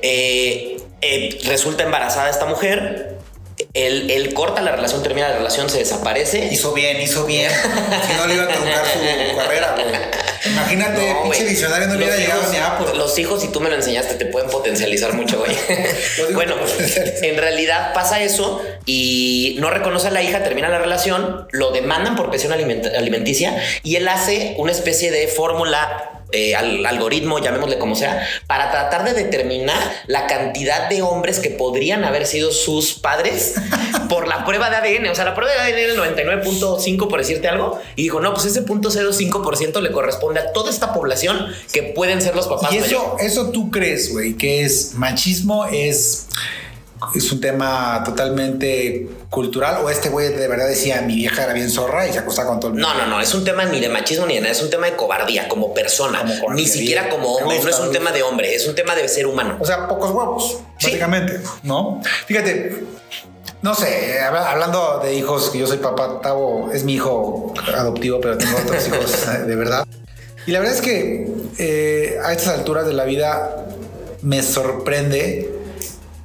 Eh, 0.00 0.76
eh, 1.00 1.38
resulta 1.44 1.84
embarazada 1.84 2.30
esta 2.30 2.46
mujer 2.46 3.18
él, 3.74 4.34
corta 4.34 4.60
la 4.60 4.72
relación, 4.72 5.02
termina 5.02 5.28
la 5.28 5.36
relación, 5.36 5.70
se 5.70 5.78
desaparece. 5.78 6.48
Hizo 6.52 6.72
bien, 6.74 7.00
hizo 7.00 7.24
bien. 7.24 7.50
si 8.06 8.16
no 8.16 8.26
le 8.26 8.34
iba 8.34 8.44
a 8.44 8.48
truncar 8.48 8.84
su 8.86 9.36
carrera, 9.36 9.76
Imagínate, 10.44 11.14
no, 11.14 11.22
pinche 11.22 11.44
visionario 11.44 11.86
no 11.86 11.94
le 11.94 12.04
hubiera 12.04 12.16
llegado 12.16 12.42
ni 12.50 12.56
a 12.58 12.72
Apple. 12.72 12.98
Los 12.98 13.16
hijos, 13.18 13.40
si 13.40 13.48
tú 13.48 13.60
me 13.60 13.70
lo 13.70 13.76
enseñaste, 13.76 14.14
te 14.14 14.26
pueden 14.26 14.50
potencializar 14.50 15.14
mucho, 15.14 15.38
güey. 15.38 15.56
bueno, 16.34 16.56
en 17.22 17.38
realidad 17.38 17.94
pasa 17.94 18.20
eso 18.22 18.60
y 18.84 19.56
no 19.60 19.70
reconoce 19.70 20.08
a 20.08 20.10
la 20.10 20.22
hija, 20.22 20.42
termina 20.42 20.68
la 20.68 20.78
relación, 20.78 21.46
lo 21.52 21.70
demandan 21.70 22.16
por 22.16 22.28
presión 22.28 22.52
alimenticia 22.52 23.62
y 23.82 23.96
él 23.96 24.08
hace 24.08 24.54
una 24.58 24.72
especie 24.72 25.10
de 25.12 25.28
fórmula 25.28 26.21
eh, 26.32 26.54
al 26.54 26.84
algoritmo, 26.86 27.38
llamémosle 27.38 27.78
como 27.78 27.94
sea, 27.94 28.26
para 28.46 28.70
tratar 28.70 29.04
de 29.04 29.12
determinar 29.12 29.78
la 30.06 30.26
cantidad 30.26 30.88
de 30.88 31.02
hombres 31.02 31.38
que 31.38 31.50
podrían 31.50 32.04
haber 32.04 32.26
sido 32.26 32.52
sus 32.52 32.94
padres 32.94 33.54
por 34.08 34.26
la 34.26 34.44
prueba 34.44 34.70
de 34.70 34.76
ADN. 34.76 35.08
O 35.08 35.14
sea, 35.14 35.24
la 35.24 35.34
prueba 35.34 35.52
de 35.52 35.60
ADN 35.60 35.78
era 35.78 35.92
el 35.92 36.16
99.5 36.42 37.08
por 37.08 37.18
decirte 37.18 37.48
algo. 37.48 37.80
Y 37.96 38.04
dijo, 38.04 38.20
no, 38.20 38.32
pues 38.32 38.46
ese 38.46 38.62
punto 38.62 38.90
0.5% 38.90 39.80
le 39.80 39.92
corresponde 39.92 40.40
a 40.40 40.52
toda 40.52 40.70
esta 40.70 40.92
población 40.92 41.54
que 41.72 41.82
pueden 41.82 42.20
ser 42.22 42.34
los 42.34 42.48
papás. 42.48 42.72
Y 42.72 42.78
eso, 42.78 43.16
eso 43.20 43.50
tú 43.50 43.70
crees, 43.70 44.12
güey, 44.12 44.34
que 44.34 44.64
es 44.64 44.94
machismo, 44.94 45.66
es 45.66 46.28
es 47.14 47.32
un 47.32 47.40
tema 47.40 48.02
totalmente 48.04 49.08
cultural 49.30 49.84
o 49.84 49.90
este 49.90 50.08
güey 50.08 50.28
de 50.28 50.48
verdad 50.48 50.68
decía 50.68 51.02
mi 51.02 51.16
vieja 51.16 51.44
era 51.44 51.52
bien 51.52 51.70
zorra 51.70 52.06
y 52.06 52.12
se 52.12 52.18
acostaba 52.18 52.48
con 52.48 52.60
todo 52.60 52.68
el 52.68 52.74
mundo. 52.74 52.88
No, 52.88 52.94
no, 52.94 53.06
no, 53.06 53.20
es 53.20 53.34
un 53.34 53.44
tema 53.44 53.64
ni 53.64 53.80
de 53.80 53.88
machismo 53.88 54.26
ni 54.26 54.34
de 54.34 54.40
nada, 54.40 54.52
es 54.52 54.62
un 54.62 54.70
tema 54.70 54.86
de 54.86 54.96
cobardía 54.96 55.48
como 55.48 55.74
persona, 55.74 56.24
ni 56.54 56.66
siquiera 56.66 57.08
como 57.08 57.36
hombre, 57.36 57.60
no 57.62 57.68
es 57.68 57.78
un 57.78 57.92
tema 57.92 58.12
de 58.12 58.22
hombre, 58.22 58.54
es 58.54 58.66
un 58.66 58.74
tema 58.74 58.94
de 58.94 59.08
ser 59.08 59.26
humano. 59.26 59.56
O 59.60 59.64
sea, 59.64 59.88
pocos 59.88 60.10
huevos, 60.10 60.58
básicamente, 60.74 61.40
¿no? 61.62 62.00
Fíjate, 62.26 62.84
no 63.62 63.74
sé, 63.74 64.20
hablando 64.20 65.00
de 65.02 65.14
hijos, 65.14 65.52
yo 65.52 65.66
soy 65.66 65.78
papá, 65.78 66.20
Tavo 66.20 66.70
es 66.72 66.84
mi 66.84 66.94
hijo 66.94 67.54
adoptivo, 67.74 68.20
pero 68.20 68.36
tengo 68.36 68.58
otros 68.58 68.86
hijos 68.88 69.26
de 69.46 69.56
verdad. 69.56 69.86
Y 70.46 70.50
la 70.50 70.58
verdad 70.58 70.74
es 70.74 70.82
que 70.82 71.30
eh, 71.58 72.18
a 72.24 72.32
estas 72.32 72.58
alturas 72.58 72.86
de 72.86 72.92
la 72.92 73.04
vida 73.04 73.66
me 74.22 74.42
sorprende 74.42 75.61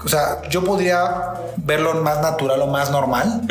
o 0.04 0.08
sea, 0.08 0.42
yo 0.50 0.63
podría 0.63 1.34
verlo 1.58 1.96
más 1.96 2.22
natural 2.22 2.62
o 2.62 2.68
más 2.68 2.92
normal. 2.92 3.42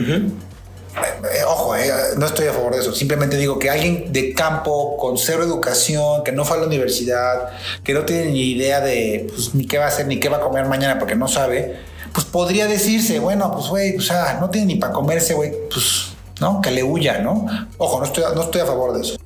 Eh, 0.97 1.45
ojo, 1.47 1.77
eh, 1.77 1.91
no 2.17 2.27
estoy 2.27 2.47
a 2.47 2.53
favor 2.53 2.75
de 2.75 2.81
eso. 2.81 2.95
Simplemente 2.95 3.37
digo 3.37 3.59
que 3.59 3.69
alguien 3.69 4.13
de 4.13 4.33
campo 4.33 4.97
con 4.97 5.19
cero 5.19 5.43
educación, 5.43 6.25
que 6.25 6.33
no 6.33 6.45
fue 6.45 6.57
a 6.57 6.61
la 6.61 6.67
universidad, 6.67 7.51
que 7.85 7.93
no 7.93 8.05
tiene 8.05 8.27
ni 8.27 8.53
idea 8.53 8.81
de 8.81 9.27
pues, 9.29 9.55
ni 9.55 9.67
qué 9.67 9.79
va 9.79 9.85
a 9.85 9.89
hacer 9.89 10.07
ni 10.07 10.19
qué 10.19 10.29
va 10.29 10.39
a 10.39 10.41
comer 10.41 10.65
mañana 10.67 10.99
porque 10.99 11.15
no 11.15 11.29
sabe, 11.29 11.77
pues 12.13 12.25
podría 12.25 12.67
decirse, 12.67 13.19
bueno, 13.19 13.53
pues 13.53 13.67
güey, 13.67 13.97
o 13.97 14.01
sea, 14.01 14.39
no 14.41 14.49
tiene 14.49 14.69
ni 14.69 14.77
para 14.77 14.93
comerse, 14.93 15.35
güey, 15.35 15.53
pues, 15.71 16.13
¿no? 16.41 16.63
Que 16.63 16.71
le 16.71 16.83
huya, 16.83 17.19
¿no? 17.19 17.47
Ojo, 17.77 17.99
no 17.99 18.07
estoy, 18.07 18.25
no 18.35 18.43
estoy 18.43 18.63
a 18.63 18.67
favor 18.67 18.95
de 18.95 19.03
eso. 19.03 19.17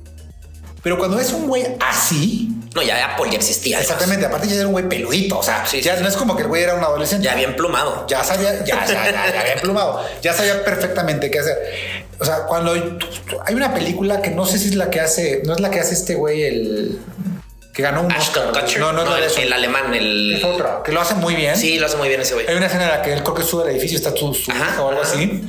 Pero 0.83 0.97
cuando 0.97 1.19
es 1.19 1.31
un 1.31 1.47
güey 1.47 1.77
así. 1.79 2.49
No, 2.73 2.81
ya 2.81 3.13
Apple 3.13 3.29
ya 3.29 3.37
existía. 3.37 3.79
Exactamente. 3.79 4.25
Aparte, 4.25 4.47
ya 4.47 4.55
era 4.55 4.67
un 4.67 4.71
güey 4.71 4.87
peludito. 4.87 5.39
O 5.39 5.43
sea, 5.43 5.65
ya 5.65 5.99
no 5.99 6.07
es 6.07 6.15
como 6.15 6.35
que 6.35 6.43
el 6.43 6.47
güey 6.47 6.63
era 6.63 6.75
un 6.75 6.83
adolescente. 6.83 7.25
Ya 7.25 7.35
bien 7.35 7.55
plumado. 7.55 8.05
Ya 8.07 8.23
sabía, 8.23 8.63
ya, 8.63 8.85
ya, 8.85 9.11
ya, 9.11 9.33
ya 9.33 9.43
bien 9.43 9.59
plumado. 9.61 10.05
Ya 10.21 10.33
sabía 10.33 10.63
perfectamente 10.63 11.29
qué 11.29 11.39
hacer. 11.39 11.57
O 12.19 12.25
sea, 12.25 12.43
cuando 12.43 12.71
hay 12.73 13.55
una 13.55 13.73
película 13.73 14.21
que 14.21 14.29
no 14.29 14.45
sé 14.45 14.57
si 14.57 14.69
es 14.69 14.75
la 14.75 14.89
que 14.89 15.01
hace, 15.01 15.41
no 15.45 15.53
es 15.53 15.59
la 15.59 15.69
que 15.69 15.79
hace 15.79 15.93
este 15.93 16.15
güey, 16.15 16.43
el 16.43 16.99
que 17.73 17.81
ganó 17.81 18.01
un 18.01 18.11
Oscar. 18.11 18.51
No, 18.79 18.91
no, 18.91 19.03
no, 19.03 19.17
el, 19.17 19.23
el, 19.23 19.53
alemán, 19.53 19.93
el. 19.93 20.35
Es 20.35 20.43
otro, 20.43 20.83
que 20.83 20.91
lo 20.91 21.01
hace 21.01 21.15
muy 21.15 21.35
bien. 21.35 21.55
Sí, 21.55 21.79
lo 21.79 21.87
hace 21.87 21.97
muy 21.97 22.09
bien 22.09 22.21
ese 22.21 22.33
güey. 22.33 22.47
Hay 22.47 22.55
una 22.55 22.67
escena 22.67 22.83
en 22.83 22.89
la 22.89 23.01
que 23.01 23.13
él 23.13 23.23
creo 23.23 23.33
que 23.33 23.43
sube 23.43 23.63
al 23.63 23.69
edificio, 23.69 23.97
está 23.97 24.11
su, 24.11 24.33
su 24.33 24.51
o 24.51 24.89
algo 24.89 25.01
así. 25.01 25.43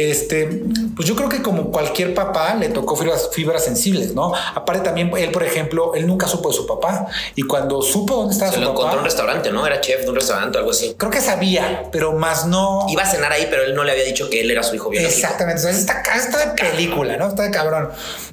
Este, 0.00 0.62
pues 0.96 1.06
yo 1.06 1.14
creo 1.14 1.28
que 1.28 1.42
como 1.42 1.70
cualquier 1.70 2.14
papá 2.14 2.54
le 2.54 2.70
tocó 2.70 2.96
fibras, 2.96 3.28
fibras 3.32 3.62
sensibles, 3.64 4.14
¿no? 4.14 4.32
Aparte 4.54 4.82
también 4.82 5.10
él, 5.14 5.30
por 5.30 5.42
ejemplo, 5.42 5.94
él 5.94 6.06
nunca 6.06 6.26
supo 6.26 6.48
de 6.48 6.56
su 6.56 6.66
papá 6.66 7.06
y 7.34 7.42
cuando 7.42 7.82
supo 7.82 8.16
dónde 8.16 8.32
estaba 8.32 8.50
Se 8.50 8.56
su 8.56 8.62
lo 8.62 8.68
papá. 8.68 8.78
encontró 8.78 8.92
en 8.94 8.98
un 9.00 9.04
restaurante, 9.04 9.52
¿no? 9.52 9.66
Era 9.66 9.80
chef 9.82 10.00
de 10.02 10.08
un 10.08 10.14
restaurante 10.14 10.56
o 10.56 10.60
algo 10.60 10.70
así. 10.70 10.94
Creo 10.96 11.10
que 11.10 11.20
sabía, 11.20 11.84
pero 11.92 12.12
más 12.12 12.46
no. 12.46 12.86
Iba 12.88 13.02
a 13.02 13.06
cenar 13.06 13.30
ahí, 13.30 13.46
pero 13.50 13.62
él 13.62 13.74
no 13.74 13.84
le 13.84 13.92
había 13.92 14.04
dicho 14.04 14.30
que 14.30 14.40
él 14.40 14.50
era 14.50 14.62
su 14.62 14.74
hijo 14.74 14.88
biológico. 14.88 15.20
Exactamente. 15.20 15.60
Entonces, 15.60 15.80
está, 15.82 16.02
está 16.16 16.38
de 16.38 16.46
película, 16.62 17.18
¿no? 17.18 17.28
Está 17.28 17.42
de 17.42 17.50
cabrón. 17.50 17.90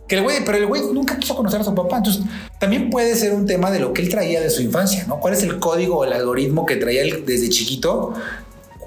Que 0.07 0.15
el 0.15 0.23
güey, 0.23 0.45
pero 0.45 0.57
el 0.57 0.67
güey 0.67 0.81
nunca 0.93 1.17
quiso 1.17 1.35
conocer 1.35 1.59
a 1.59 1.63
su 1.65 1.75
papá. 1.75 1.97
Entonces, 1.97 2.23
también 2.59 2.89
puede 2.89 3.13
ser 3.15 3.33
un 3.33 3.45
tema 3.45 3.71
de 3.71 3.79
lo 3.79 3.91
que 3.91 4.01
él 4.01 4.07
traía 4.09 4.39
de 4.39 4.49
su 4.49 4.61
infancia, 4.61 5.03
¿no? 5.05 5.19
¿Cuál 5.19 5.33
es 5.33 5.43
el 5.43 5.59
código 5.59 5.97
o 5.97 6.05
el 6.05 6.13
algoritmo 6.13 6.65
que 6.65 6.77
traía 6.77 7.01
él 7.01 7.23
desde 7.25 7.49
chiquito? 7.49 8.13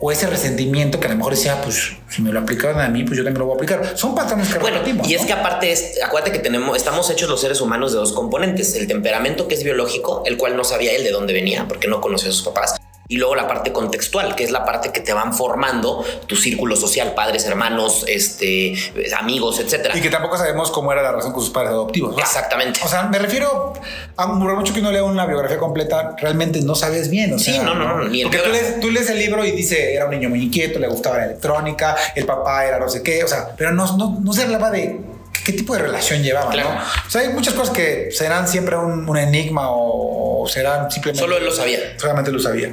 O 0.03 0.11
ese 0.11 0.27
resentimiento 0.27 0.99
que 0.99 1.07
a 1.07 1.11
lo 1.11 1.17
mejor 1.17 1.35
decía, 1.35 1.61
pues 1.63 1.93
si 2.09 2.23
me 2.23 2.33
lo 2.33 2.41
aplicaron 2.41 2.81
a 2.81 2.89
mí, 2.89 3.05
pues 3.05 3.19
yo 3.19 3.25
también 3.25 3.41
lo 3.41 3.47
voy 3.47 3.53
a 3.53 3.57
aplicar. 3.57 3.99
Son 3.99 4.15
patrones 4.15 4.49
que 4.49 4.59
bueno, 4.59 4.81
Y 5.07 5.15
es 5.15 5.27
que 5.27 5.33
aparte, 5.35 5.71
es, 5.71 6.03
acuérdate 6.03 6.33
que 6.33 6.39
tenemos, 6.39 6.75
estamos 6.75 7.11
hechos 7.11 7.29
los 7.29 7.41
seres 7.41 7.61
humanos 7.61 7.93
de 7.93 7.99
dos 7.99 8.13
componentes: 8.13 8.75
el 8.77 8.87
temperamento 8.87 9.47
que 9.47 9.55
es 9.55 9.63
biológico, 9.63 10.23
el 10.25 10.39
cual 10.39 10.57
no 10.57 10.65
sabía 10.65 10.93
él 10.93 11.05
de 11.05 11.11
dónde 11.11 11.35
venía 11.35 11.69
porque 11.69 11.87
no 11.87 12.01
conocía 12.01 12.31
a 12.31 12.33
sus 12.33 12.45
papás 12.45 12.80
y 13.11 13.17
luego 13.17 13.35
la 13.35 13.49
parte 13.49 13.73
contextual, 13.73 14.37
que 14.37 14.45
es 14.45 14.53
la 14.53 14.65
parte 14.65 14.93
que 14.93 15.01
te 15.01 15.13
van 15.13 15.35
formando 15.35 16.05
tu 16.29 16.37
círculo 16.37 16.77
social, 16.77 17.13
padres, 17.13 17.45
hermanos, 17.45 18.05
este, 18.07 18.73
amigos, 19.19 19.59
etcétera. 19.59 19.99
Y 19.99 20.01
que 20.01 20.11
tampoco 20.11 20.39
sabemos 20.39 20.71
cómo 20.71 20.93
era 20.93 21.03
la 21.03 21.11
relación 21.11 21.33
con 21.33 21.43
sus 21.43 21.51
padres 21.51 21.73
adoptivos. 21.73 22.17
Exactamente. 22.17 22.79
O 22.85 22.89
sea, 22.89 23.09
me 23.09 23.19
refiero 23.19 23.73
a 24.17 24.27
mucho 24.29 24.73
que 24.73 24.81
no 24.81 24.93
leo 24.93 25.07
una 25.07 25.27
biografía 25.27 25.59
completa, 25.59 26.15
realmente 26.21 26.61
no 26.63 26.77
sabes 26.77 27.11
bien. 27.11 27.35
O 27.35 27.39
sí, 27.41 27.59
no, 27.59 27.75
no, 27.75 27.99
no. 27.99 28.09
Ni 28.09 28.23
Porque 28.23 28.39
tú 28.39 28.51
lees, 28.53 28.81
tú 28.81 28.91
lees, 28.93 29.11
el 29.11 29.19
libro 29.19 29.45
y 29.45 29.51
dice 29.51 29.93
era 29.93 30.05
un 30.05 30.13
niño 30.13 30.29
muy 30.29 30.45
inquieto, 30.45 30.79
le 30.79 30.87
gustaba 30.87 31.17
la 31.17 31.25
electrónica, 31.25 31.97
el 32.15 32.27
papá 32.27 32.65
era 32.65 32.79
no 32.79 32.89
sé 32.89 33.03
qué, 33.03 33.25
o 33.25 33.29
sea, 33.29 33.57
pero 33.57 33.73
no, 33.73 33.97
no, 33.97 34.21
no 34.23 34.33
se 34.33 34.43
hablaba 34.43 34.71
de 34.71 35.01
qué 35.45 35.53
tipo 35.53 35.75
de 35.75 35.81
relación 35.81 36.23
llevaban, 36.23 36.57
¿no? 36.57 36.69
O 37.07 37.11
sea, 37.11 37.23
hay 37.23 37.31
muchas 37.31 37.55
cosas 37.55 37.75
que 37.75 38.11
serán 38.13 38.47
siempre 38.47 38.77
un, 38.77 39.09
un 39.09 39.17
enigma 39.17 39.65
o, 39.67 40.47
serán 40.47 40.89
simplemente. 40.93 41.21
Solo 41.21 41.39
él 41.39 41.45
lo 41.45 41.51
sabía. 41.51 41.79
Solamente 41.99 42.31
lo 42.31 42.39
sabía. 42.39 42.73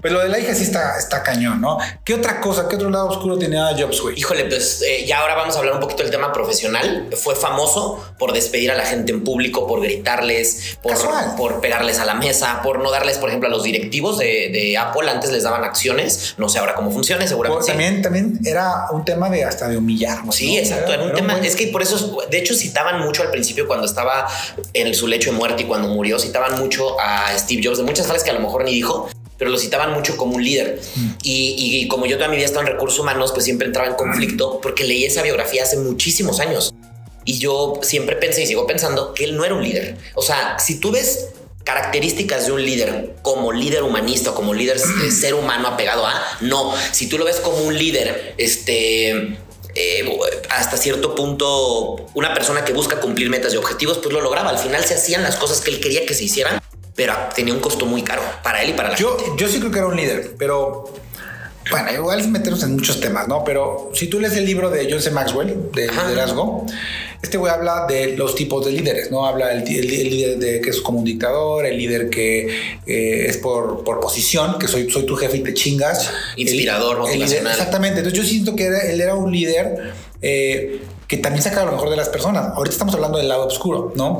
Pero 0.00 0.16
lo 0.16 0.20
de 0.22 0.28
la 0.28 0.38
hija 0.38 0.54
sí 0.54 0.64
está, 0.64 0.98
está 0.98 1.22
cañón, 1.22 1.60
¿no? 1.60 1.78
¿Qué 2.04 2.14
otra 2.14 2.40
cosa, 2.40 2.68
qué 2.68 2.76
otro 2.76 2.90
lado 2.90 3.08
oscuro 3.08 3.38
tenía 3.38 3.70
Jobs, 3.78 4.00
güey? 4.00 4.18
Híjole, 4.18 4.44
pues 4.44 4.82
eh, 4.82 5.04
ya 5.06 5.20
ahora 5.20 5.34
vamos 5.34 5.56
a 5.56 5.58
hablar 5.58 5.74
un 5.74 5.80
poquito 5.80 6.02
del 6.02 6.10
tema 6.10 6.32
profesional. 6.32 7.08
Fue 7.16 7.34
famoso 7.34 8.02
por 8.18 8.32
despedir 8.32 8.70
a 8.70 8.74
la 8.74 8.84
gente 8.84 9.12
en 9.12 9.24
público, 9.24 9.66
por 9.66 9.82
gritarles, 9.82 10.78
por, 10.82 10.96
por 11.36 11.60
pegarles 11.60 11.98
a 11.98 12.04
la 12.04 12.14
mesa, 12.14 12.60
por 12.62 12.80
no 12.80 12.90
darles, 12.90 13.18
por 13.18 13.28
ejemplo, 13.28 13.48
a 13.48 13.50
los 13.50 13.62
directivos 13.62 14.18
de, 14.18 14.76
Apple. 14.78 15.10
Antes 15.10 15.30
les 15.30 15.42
daban 15.42 15.64
acciones. 15.64 16.34
No 16.38 16.48
sé 16.48 16.58
ahora 16.58 16.74
cómo 16.74 16.90
funcione, 16.90 17.26
seguramente. 17.26 17.66
también, 17.66 18.02
también 18.02 18.40
era 18.44 18.86
un 18.92 19.04
tema 19.04 19.28
de 19.28 19.44
hasta 19.44 19.68
de 19.68 19.76
humillar. 19.76 20.20
Sí, 20.30 20.58
exacto. 20.58 20.92
Era, 20.92 21.02
un 21.02 21.12
tema. 21.12 21.38
Es 21.38 21.56
que 21.56 21.68
por 21.68 21.82
eso, 21.82 22.18
de 22.30 22.38
hecho, 22.38 22.54
citaban 22.54 23.00
mucho 23.00 23.22
al 23.22 23.30
principio 23.30 23.66
cuando 23.66 23.86
estaba 23.86 24.28
en 24.72 24.94
su 24.94 25.06
lecho 25.06 25.30
de 25.30 25.36
muerte 25.36 25.62
y 25.62 25.66
cuando 25.66 25.88
murió, 25.88 26.18
citaban 26.18 26.58
mucho 26.58 26.98
a 27.00 27.36
Steve 27.36 27.62
Jobs 27.64 27.78
de 27.78 27.84
muchas 27.84 28.06
frases 28.06 28.24
que 28.24 28.30
a 28.30 28.34
lo 28.34 28.40
mejor 28.40 28.64
ni 28.64 28.72
dijo 28.72 29.08
pero 29.40 29.50
lo 29.50 29.56
citaban 29.58 29.94
mucho 29.94 30.18
como 30.18 30.36
un 30.36 30.44
líder. 30.44 30.78
Y, 31.22 31.54
y 31.56 31.88
como 31.88 32.04
yo 32.04 32.18
toda 32.18 32.28
mi 32.28 32.36
vida 32.36 32.44
he 32.44 32.46
estado 32.46 32.66
en 32.66 32.72
recursos 32.74 32.98
humanos, 33.00 33.32
pues 33.32 33.46
siempre 33.46 33.66
entraba 33.66 33.88
en 33.88 33.94
conflicto 33.94 34.60
porque 34.60 34.84
leí 34.84 35.06
esa 35.06 35.22
biografía 35.22 35.62
hace 35.62 35.78
muchísimos 35.78 36.40
años. 36.40 36.74
Y 37.24 37.38
yo 37.38 37.80
siempre 37.82 38.16
pensé 38.16 38.42
y 38.42 38.46
sigo 38.46 38.66
pensando 38.66 39.14
que 39.14 39.24
él 39.24 39.38
no 39.38 39.46
era 39.46 39.54
un 39.54 39.62
líder. 39.62 39.96
O 40.14 40.20
sea, 40.20 40.58
si 40.58 40.78
tú 40.78 40.90
ves 40.90 41.28
características 41.64 42.46
de 42.46 42.52
un 42.52 42.62
líder 42.62 43.16
como 43.22 43.50
líder 43.50 43.82
humanista, 43.82 44.34
como 44.34 44.52
líder 44.52 44.76
eh, 45.06 45.10
ser 45.10 45.32
humano 45.32 45.68
apegado 45.68 46.06
a, 46.06 46.22
no. 46.42 46.74
Si 46.92 47.08
tú 47.08 47.16
lo 47.16 47.24
ves 47.24 47.36
como 47.36 47.56
un 47.62 47.78
líder, 47.78 48.34
este... 48.36 49.38
eh, 49.74 50.18
hasta 50.50 50.76
cierto 50.76 51.14
punto 51.14 52.08
una 52.12 52.34
persona 52.34 52.62
que 52.62 52.74
busca 52.74 53.00
cumplir 53.00 53.30
metas 53.30 53.54
y 53.54 53.56
objetivos 53.56 53.98
pues 53.98 54.12
lo 54.12 54.20
lograba 54.20 54.50
al 54.50 54.58
final 54.58 54.84
se 54.84 54.94
hacían 54.94 55.22
las 55.22 55.36
cosas 55.36 55.60
que 55.60 55.70
él 55.70 55.78
quería 55.78 56.04
que 56.06 56.12
se 56.12 56.24
hicieran 56.24 56.60
pero 56.94 57.14
tenía 57.34 57.54
un 57.54 57.60
costo 57.60 57.86
muy 57.86 58.02
caro 58.02 58.22
para 58.42 58.62
él 58.62 58.70
y 58.70 58.72
para 58.74 58.90
la 58.90 58.96
Yo, 58.96 59.16
gente 59.18 59.32
yo 59.42 59.48
sí 59.48 59.58
creo 59.58 59.70
que 59.70 59.78
era 59.78 59.86
un 59.88 59.96
líder, 59.96 60.34
pero 60.38 60.92
bueno, 61.70 61.92
igual 61.92 62.18
es 62.20 62.26
meternos 62.26 62.62
en 62.64 62.72
muchos 62.72 62.98
temas, 63.00 63.28
¿no? 63.28 63.44
Pero 63.44 63.90
si 63.94 64.08
tú 64.08 64.18
lees 64.18 64.34
el 64.34 64.44
libro 64.44 64.70
de 64.70 64.88
John 64.90 65.00
C. 65.00 65.10
Maxwell, 65.12 65.70
de 65.72 65.88
Ajá. 65.88 66.08
liderazgo, 66.08 66.66
este 67.22 67.36
güey 67.38 67.52
habla 67.52 67.84
de 67.86 68.16
los 68.16 68.34
tipos 68.34 68.64
de 68.66 68.72
líderes, 68.72 69.10
¿no? 69.12 69.24
Habla 69.26 69.52
el, 69.52 69.58
el 69.68 69.86
líder 70.10 70.38
de, 70.38 70.60
que 70.62 70.70
es 70.70 70.80
como 70.80 70.98
un 70.98 71.04
dictador, 71.04 71.66
el 71.66 71.76
líder 71.78 72.10
que 72.10 72.46
eh, 72.86 73.26
es 73.28 73.36
por, 73.36 73.84
por 73.84 74.00
posición, 74.00 74.58
que 74.58 74.66
soy, 74.66 74.90
soy 74.90 75.04
tu 75.06 75.14
jefe 75.16 75.36
y 75.36 75.42
te 75.44 75.54
chingas. 75.54 76.10
Inspirador, 76.36 76.96
El- 76.96 77.02
el 77.02 77.04
líder- 77.04 77.18
motivacional. 77.20 77.52
exactamente. 77.52 77.98
Entonces 78.00 78.20
yo 78.20 78.26
siento 78.28 78.56
que 78.56 78.64
era- 78.64 78.80
él 78.90 79.00
era 79.00 79.14
un 79.14 79.30
líder 79.30 79.92
eh, 80.22 80.80
que 81.06 81.18
también 81.18 81.42
sacaba 81.42 81.66
lo 81.66 81.72
mejor 81.72 81.90
de 81.90 81.96
las 81.96 82.08
personas. 82.08 82.52
Ahorita 82.56 82.72
estamos 82.72 82.94
hablando 82.94 83.18
del 83.18 83.28
lado 83.28 83.46
oscuro, 83.46 83.92
¿no? 83.94 84.16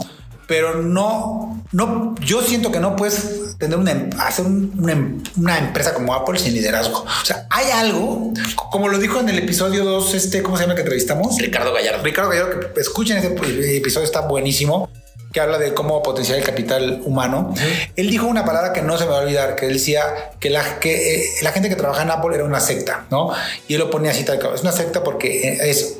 Pero 0.51 0.83
no, 0.83 1.63
no, 1.71 2.17
yo 2.21 2.43
siento 2.43 2.73
que 2.73 2.81
no 2.81 2.97
puedes 2.97 3.57
tener 3.59 3.79
una, 3.79 3.93
em- 3.93 4.11
hacer 4.19 4.45
un- 4.45 4.73
una, 4.81 4.93
em- 4.95 5.23
una 5.37 5.59
empresa 5.59 5.95
como 5.95 6.13
Apple 6.13 6.41
sin 6.41 6.55
liderazgo. 6.55 7.05
O 7.05 7.25
sea, 7.25 7.47
hay 7.51 7.71
algo, 7.71 8.33
como 8.57 8.89
lo 8.89 8.99
dijo 8.99 9.21
en 9.21 9.29
el 9.29 9.39
episodio 9.39 9.85
2, 9.85 10.13
este, 10.15 10.43
¿cómo 10.43 10.57
se 10.57 10.65
llama 10.65 10.75
que 10.75 10.81
entrevistamos? 10.81 11.39
Ricardo 11.39 11.73
Gallardo 11.73 12.03
Ricardo 12.03 12.31
Gallardo, 12.31 12.75
que 12.75 12.81
escuchen 12.81 13.19
ese 13.19 13.29
episodio, 13.77 14.05
está 14.05 14.23
buenísimo, 14.23 14.91
que 15.33 15.39
habla 15.41 15.57
de 15.59 15.73
cómo 15.73 16.03
potenciar 16.03 16.37
el 16.39 16.45
capital 16.45 17.01
humano. 17.05 17.55
Él 17.95 18.11
dijo 18.11 18.27
una 18.27 18.45
palabra 18.45 18.73
que 18.73 18.83
no 18.83 18.99
se 18.99 19.05
me 19.05 19.13
va 19.13 19.19
a 19.19 19.23
olvidar, 19.23 19.55
que 19.55 19.67
él 19.67 19.75
decía 19.75 20.03
que 20.41 20.51
la, 20.51 20.81
que, 20.81 21.15
eh, 21.15 21.25
la 21.43 21.53
gente 21.53 21.69
que 21.69 21.77
trabaja 21.77 22.03
en 22.03 22.11
Apple 22.11 22.35
era 22.35 22.43
una 22.45 22.59
secta, 22.59 23.07
¿no? 23.13 23.31
Y 23.69 23.75
él 23.75 23.79
lo 23.79 23.89
ponía 23.89 24.11
así 24.11 24.25
tal 24.25 24.41
cual, 24.41 24.57
es 24.57 24.63
una 24.63 24.73
secta 24.73 25.05
porque 25.05 25.47
eh, 25.49 25.71
es, 25.71 25.99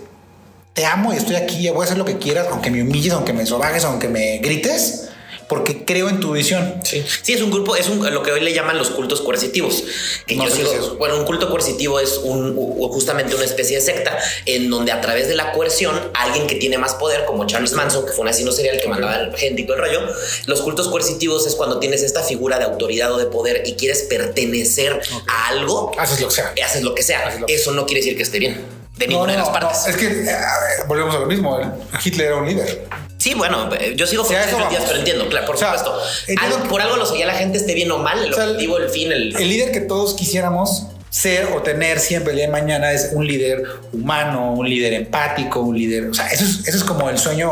te 0.75 0.85
amo 0.87 1.13
y 1.13 1.17
estoy 1.17 1.37
aquí, 1.37 1.69
voy 1.71 1.83
a 1.83 1.85
hacer 1.85 1.99
lo 1.99 2.05
que 2.05 2.19
quieras, 2.19 2.47
aunque 2.51 2.71
me 2.71 2.83
humilles, 2.83 3.13
aunque 3.13 3.33
me 3.33 3.45
sobajes, 3.47 3.85
aunque 3.85 4.09
me 4.09 4.39
grites, 4.39 5.09
porque 5.49 5.85
creo 5.85 6.09
en 6.09 6.21
tu 6.21 6.31
visión. 6.33 6.77
Sí. 6.85 7.05
sí, 7.23 7.33
es 7.33 7.43
un 7.43 7.51
grupo, 7.51 7.75
es 7.75 7.89
un, 7.89 8.09
lo 8.15 8.23
que 8.23 8.31
hoy 8.31 8.41
le 8.41 8.55
llaman 8.55 8.79
los 8.79 8.91
cultos 8.91 9.21
coercitivos. 9.21 9.83
Que 10.25 10.37
No 10.37 10.45
yo 10.49 10.55
sigo- 10.55 10.73
es 10.73 10.97
bueno, 10.97 11.17
un 11.19 11.25
culto 11.25 11.51
coercitivo 11.51 11.99
es 11.99 12.19
un, 12.23 12.55
justamente 12.89 13.35
una 13.35 13.45
especie 13.47 13.77
de 13.79 13.83
secta 13.83 14.17
en 14.47 14.71
donde 14.71 14.93
a 14.93 15.01
través 15.01 15.27
de 15.27 15.35
la 15.35 15.51
coerción, 15.51 16.01
alguien 16.15 16.47
que 16.47 16.55
tiene 16.55 16.79
más 16.79 16.95
poder, 16.95 17.25
como 17.25 17.47
Charles 17.49 17.73
Manson, 17.73 18.07
que 18.07 18.13
fue 18.13 18.21
un 18.23 18.29
asesino 18.29 18.53
serial 18.53 18.81
que 18.81 18.87
mandaba 18.89 19.37
gente 19.37 19.63
y 19.63 19.67
todo 19.67 19.75
el 19.77 19.83
rollo, 19.83 20.01
los 20.47 20.61
cultos 20.63 20.87
coercitivos 20.89 21.45
es 21.49 21.57
cuando 21.57 21.81
tienes 21.81 22.05
esta 22.05 22.23
figura 22.23 22.59
de 22.61 22.67
autoridad 22.67 23.13
o 23.13 23.19
de 23.19 23.27
poder 23.27 23.65
y 23.67 23.73
quieres 23.75 24.03
pertenecer 24.03 25.01
a 25.27 25.49
algo, 25.49 25.91
Haces 25.99 26.21
lo 26.21 26.29
que 26.29 26.35
sea. 26.35 26.55
haces 26.65 26.83
lo 26.85 26.95
que 26.95 27.03
sea. 27.03 27.39
Lo 27.41 27.47
que 27.47 27.55
Eso 27.57 27.73
no 27.73 27.87
quiere 27.87 28.03
decir 28.03 28.17
que 28.17 28.23
esté 28.23 28.39
bien. 28.39 28.80
De 29.01 29.07
No, 29.07 29.13
ninguna 29.13 29.33
no, 29.33 29.33
de 29.33 29.39
las 29.39 29.47
no, 29.49 29.53
partes. 29.53 29.87
es 29.87 29.97
que 29.97 30.07
eh, 30.07 30.31
a 30.31 30.61
ver, 30.61 30.87
volvemos 30.87 31.15
a 31.17 31.19
lo 31.19 31.27
mismo. 31.27 31.59
Hitler 32.05 32.27
era 32.29 32.37
un 32.37 32.47
líder. 32.47 32.87
Sí, 33.17 33.35
bueno, 33.35 33.69
eh, 33.75 33.95
yo 33.97 34.07
sigo 34.07 34.25
con 34.25 34.35
eso 34.37 34.57
días, 34.69 34.83
pero 34.87 34.99
entiendo, 34.99 35.29
claro, 35.29 35.47
por 35.47 35.57
O 35.57 35.59
sea, 35.59 35.77
supuesto. 35.79 36.01
Algo- 36.41 36.63
que- 36.63 36.69
por 36.69 36.81
algo 36.81 36.97
lo 36.97 37.05
seguía 37.07 37.27
la 37.27 37.35
gente, 37.35 37.59
esté 37.59 37.75
bien 37.75 37.91
o 37.91 37.99
mal, 37.99 38.23
el 38.25 38.33
O 38.33 38.37
sea, 38.37 38.45
objetivo, 38.47 38.79
el 38.79 38.89
fin, 38.91 39.11
el, 39.13 39.35
El 39.37 39.49
líder 39.49 39.73
que 39.73 39.81
todos 39.81 40.15
quisiéramos 40.15 40.87
ser 41.11 41.47
o 41.53 41.61
tener 41.61 41.99
siempre 41.99 42.31
el 42.31 42.37
día 42.37 42.47
de 42.47 42.53
mañana 42.53 42.93
es 42.93 43.11
un 43.13 43.27
líder 43.27 43.65
humano, 43.93 44.53
un 44.53 44.69
líder 44.69 44.93
empático, 44.95 45.61
un 45.61 45.77
líder. 45.77 46.09
O 46.09 46.15
sea, 46.15 46.29
eso 46.29 46.45
es, 46.45 46.69
eso 46.69 46.77
es 46.79 46.85
como 46.85 47.11
el 47.11 47.19
sueño. 47.19 47.51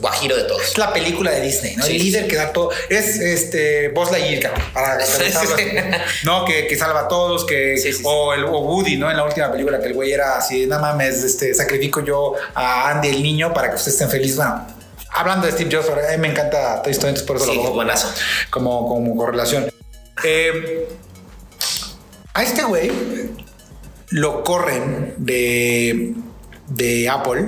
guajiro 0.00 0.36
de 0.36 0.42
todos. 0.44 0.62
Es 0.62 0.76
la 0.78 0.92
película 0.92 1.30
de 1.30 1.40
Disney, 1.40 1.76
¿no? 1.76 1.84
Sí, 1.84 1.92
el 1.92 1.98
sí, 2.00 2.04
líder 2.06 2.26
que 2.28 2.36
da 2.36 2.52
todo. 2.52 2.70
Es 2.90 3.20
este 3.20 3.88
Buzz 3.90 4.10
Lightyear, 4.10 4.52
para 4.72 5.04
Sí, 5.06 5.22
sí, 5.30 5.46
sí. 5.56 5.64
¿no? 6.24 6.44
Que, 6.44 6.66
que 6.66 6.76
salva 6.76 7.02
a 7.02 7.08
todos, 7.08 7.44
que. 7.44 7.76
Sí, 7.78 7.92
sí, 7.92 7.98
sí. 7.98 8.02
o, 8.04 8.34
el, 8.34 8.44
o 8.44 8.58
Woody, 8.58 8.96
¿no? 8.96 9.10
En 9.10 9.16
la 9.16 9.24
última 9.24 9.50
película 9.52 9.78
que 9.80 9.86
el 9.86 9.94
güey 9.94 10.12
era 10.12 10.36
así, 10.38 10.66
nada 10.66 10.82
mames, 10.82 11.22
este, 11.22 11.54
sacrifico 11.54 12.04
yo 12.04 12.34
a 12.54 12.90
Andy 12.90 13.08
el 13.08 13.22
niño 13.22 13.54
para 13.54 13.68
que 13.70 13.76
ustedes 13.76 13.94
estén 13.94 14.10
felices. 14.10 14.36
Bueno, 14.36 14.66
hablando 15.12 15.46
de 15.46 15.52
Steve 15.52 15.70
Jobs, 15.76 15.88
a 15.88 16.10
mí 16.12 16.18
me 16.18 16.28
encanta 16.28 16.82
Toy 16.82 16.90
Story, 16.92 17.10
entonces 17.10 17.26
por 17.26 17.36
eso 17.36 17.46
Sí, 17.46 17.54
lo 17.54 17.62
pongo 17.62 17.74
buenazo. 17.76 18.12
como, 18.50 18.88
como 18.88 19.16
correlación. 19.16 19.70
Eh, 20.24 20.88
a 22.36 22.42
este 22.42 22.62
güey 22.64 22.90
lo 24.10 24.44
corren 24.44 25.14
de, 25.18 26.14
de 26.68 27.08
Apple 27.08 27.46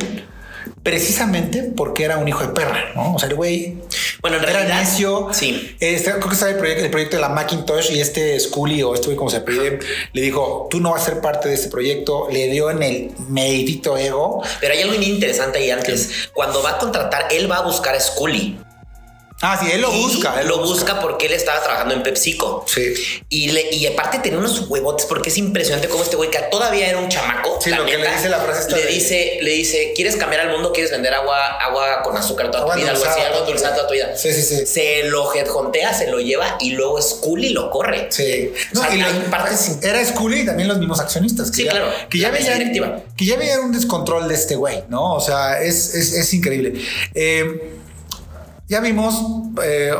precisamente 0.83 1.63
porque 1.77 2.05
era 2.05 2.19
un 2.19 2.29
hijo 2.29 2.43
de 2.43 2.49
perra, 2.49 2.93
¿no? 2.95 3.15
O 3.15 3.19
sea, 3.19 3.29
el 3.29 3.35
güey 3.35 3.79
Bueno, 4.21 4.39
en 4.39 4.45
era 4.45 4.53
realidad. 4.53 4.81
necio. 4.81 5.29
Sí. 5.33 5.77
Este, 5.81 6.11
creo 6.13 6.29
que 6.29 6.35
estaba 6.35 6.51
el 6.53 6.59
proyecto, 6.59 6.85
el 6.85 6.91
proyecto 6.91 7.17
de 7.17 7.23
la 7.23 7.29
Macintosh 7.29 7.91
y 7.93 8.01
este 8.01 8.39
Scully 8.41 8.83
o 8.83 8.95
este 8.95 9.07
güey 9.07 9.17
como 9.17 9.31
se 9.31 9.41
pide, 9.41 9.79
le 10.13 10.23
dijo, 10.23 10.67
tú 10.71 10.81
no 10.81 10.93
vas 10.93 11.03
a 11.03 11.05
ser 11.07 11.21
parte 11.21 11.49
de 11.49 11.55
este 11.55 11.69
proyecto. 11.69 12.29
Le 12.31 12.49
dio 12.49 12.71
en 12.71 12.83
el 12.83 13.11
medito 13.29 13.97
ego. 13.99 14.43
Pero 14.61 14.75
hay 14.75 14.81
algo 14.83 14.97
bien 14.99 15.15
interesante 15.15 15.59
ahí 15.59 15.71
antes. 15.71 16.11
Cuando 16.33 16.63
va 16.63 16.71
a 16.71 16.79
contratar, 16.79 17.29
él 17.31 17.51
va 17.51 17.59
a 17.59 17.63
buscar 17.63 17.95
a 17.95 18.01
Scully. 18.01 18.59
Ah, 19.41 19.57
sí, 19.63 19.71
él 19.71 19.81
lo 19.81 19.93
Y 19.95 20.03
busca. 20.03 20.41
Él 20.41 20.49
lo 20.49 20.59
busca 20.63 21.01
porque 21.01 21.27
él 21.27 21.33
estaba 21.33 21.63
trabajando 21.63 21.95
en 21.95 22.03
PepsiCo. 22.03 22.65
Sí. 22.67 22.93
Y, 23.29 23.53
le, 23.53 23.73
y 23.73 23.87
aparte 23.87 24.19
tenía 24.19 24.39
unos 24.39 24.69
huevotes 24.69 25.07
porque 25.07 25.31
es 25.31 25.39
impresionante 25.39 25.89
cómo 25.89 26.03
este 26.03 26.17
güey 26.17 26.29
que 26.31 26.39
todavía 26.51 26.89
era 26.89 26.99
un 26.99 27.09
chamaco. 27.09 27.59
Sí, 27.63 27.71
lo 27.71 27.87
que 27.87 27.99
le 27.99 28.11
dice 28.11 28.29
la 28.29 28.41
frase 28.41 28.63
esta 28.63 28.77
Le 28.77 28.87
dice, 28.87 29.39
le 29.43 29.53
dice, 29.53 29.93
¿quieres 29.95 30.17
cambiar 30.17 30.43
al 30.43 30.51
mundo? 30.51 30.73
¿Quieres 30.73 30.91
vender 30.91 31.15
agua, 31.15 31.57
agua 31.63 32.03
con 32.03 32.17
azúcar 32.17 32.51
toda 32.51 32.73
tu 32.73 32.79
vida? 32.81 32.91
Algo 32.91 33.05
así, 33.05 33.21
algo 33.21 33.41
dulzada 33.47 33.77
toda 33.77 33.87
tu 33.87 33.95
vida. 33.95 34.17
Sí, 34.17 34.33
sí, 34.33 34.43
sí. 34.43 34.67
Se 34.67 35.05
lo 35.05 35.33
headhuntea, 35.33 35.95
se 35.95 36.09
lo 36.11 36.19
lleva 36.19 36.57
y 36.61 36.71
luego 36.71 37.01
Scully 37.01 37.51
lo 37.51 37.71
corre. 37.71 38.09
Sí. 38.11 38.53
O 38.75 38.81
sea, 38.81 38.93
y 38.95 38.99
los- 39.01 39.13
partes- 39.31 39.79
era 39.83 40.05
Scully 40.05 40.41
y 40.41 40.47
también 40.47 40.69
los 40.69 40.79
mismos 40.79 40.99
accionistas. 40.99 41.51
Que 41.51 41.57
Sí, 41.59 41.65
ya, 41.65 41.71
claro. 41.71 41.93
Que 42.11 42.19
ya 42.19 42.31
veían, 42.31 43.05
que 43.17 43.25
ya 43.25 43.37
veían 43.37 43.61
un 43.61 43.73
descontrol 43.73 44.27
de 44.27 44.35
este 44.35 44.57
güey, 44.57 44.83
¿no? 44.89 45.15
O 45.15 45.21
sea, 45.21 45.61
es, 45.63 45.95
es, 45.95 46.13
es 46.13 46.35
increíble. 46.35 46.81
Eh, 47.15 47.78
ya 48.69 48.81
vimos 48.81 49.15
eh, 49.65 49.93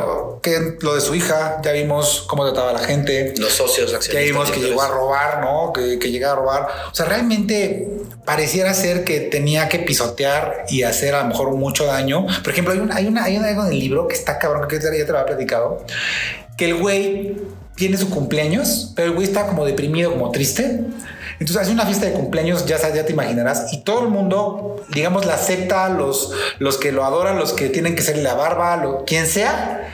que 0.43 0.77
lo 0.81 0.93
de 0.95 1.01
su 1.01 1.15
hija, 1.15 1.59
ya 1.63 1.71
vimos 1.71 2.25
cómo 2.29 2.45
trataba 2.45 2.69
a 2.69 2.73
la 2.73 2.79
gente. 2.79 3.33
Los 3.37 3.53
socios 3.53 3.91
Ya 3.91 3.97
accionistas. 3.97 4.31
vimos 4.31 4.51
que 4.51 4.59
llegó 4.59 4.81
a 4.81 4.87
robar, 4.89 5.41
¿no? 5.41 5.73
Que, 5.73 5.97
que 5.97 6.11
llegaba 6.11 6.33
a 6.33 6.35
robar. 6.37 6.67
O 6.91 6.95
sea, 6.95 7.07
realmente 7.07 7.89
pareciera 8.25 8.73
ser 8.75 9.03
que 9.03 9.21
tenía 9.21 9.69
que 9.69 9.79
pisotear 9.79 10.65
y 10.69 10.83
hacer 10.83 11.15
a 11.15 11.21
lo 11.23 11.29
mejor 11.29 11.51
mucho 11.55 11.85
daño. 11.85 12.27
Por 12.43 12.53
ejemplo, 12.53 12.73
hay, 12.73 12.79
un, 12.79 12.91
hay, 12.91 13.07
una, 13.07 13.23
hay 13.23 13.37
una 13.37 13.47
algo 13.47 13.65
en 13.65 13.71
el 13.71 13.79
libro 13.79 14.07
que 14.07 14.15
está 14.15 14.37
cabrón, 14.37 14.67
que 14.67 14.75
ya 14.75 14.89
te 14.91 15.11
lo 15.11 15.17
había 15.17 15.25
platicado, 15.25 15.83
que 16.55 16.65
el 16.65 16.75
güey 16.75 17.37
tiene 17.75 17.97
su 17.97 18.09
cumpleaños, 18.09 18.91
pero 18.95 19.07
el 19.07 19.15
güey 19.15 19.25
está 19.25 19.47
como 19.47 19.65
deprimido, 19.65 20.11
como 20.11 20.29
triste. 20.31 20.81
Entonces 21.39 21.57
hace 21.57 21.71
una 21.71 21.85
fiesta 21.85 22.05
de 22.05 22.13
cumpleaños, 22.13 22.65
ya, 22.65 22.77
ya 22.93 23.05
te 23.05 23.13
imaginarás, 23.13 23.71
y 23.71 23.77
todo 23.81 24.01
el 24.03 24.09
mundo, 24.09 24.83
digamos, 24.89 25.25
la 25.25 25.37
secta, 25.37 25.89
los, 25.89 26.31
los 26.59 26.77
que 26.77 26.91
lo 26.91 27.05
adoran, 27.05 27.37
los 27.37 27.53
que 27.53 27.69
tienen 27.69 27.95
que 27.95 28.01
serle 28.01 28.23
la 28.23 28.33
barba, 28.33 29.03
quien 29.05 29.25
sea, 29.25 29.89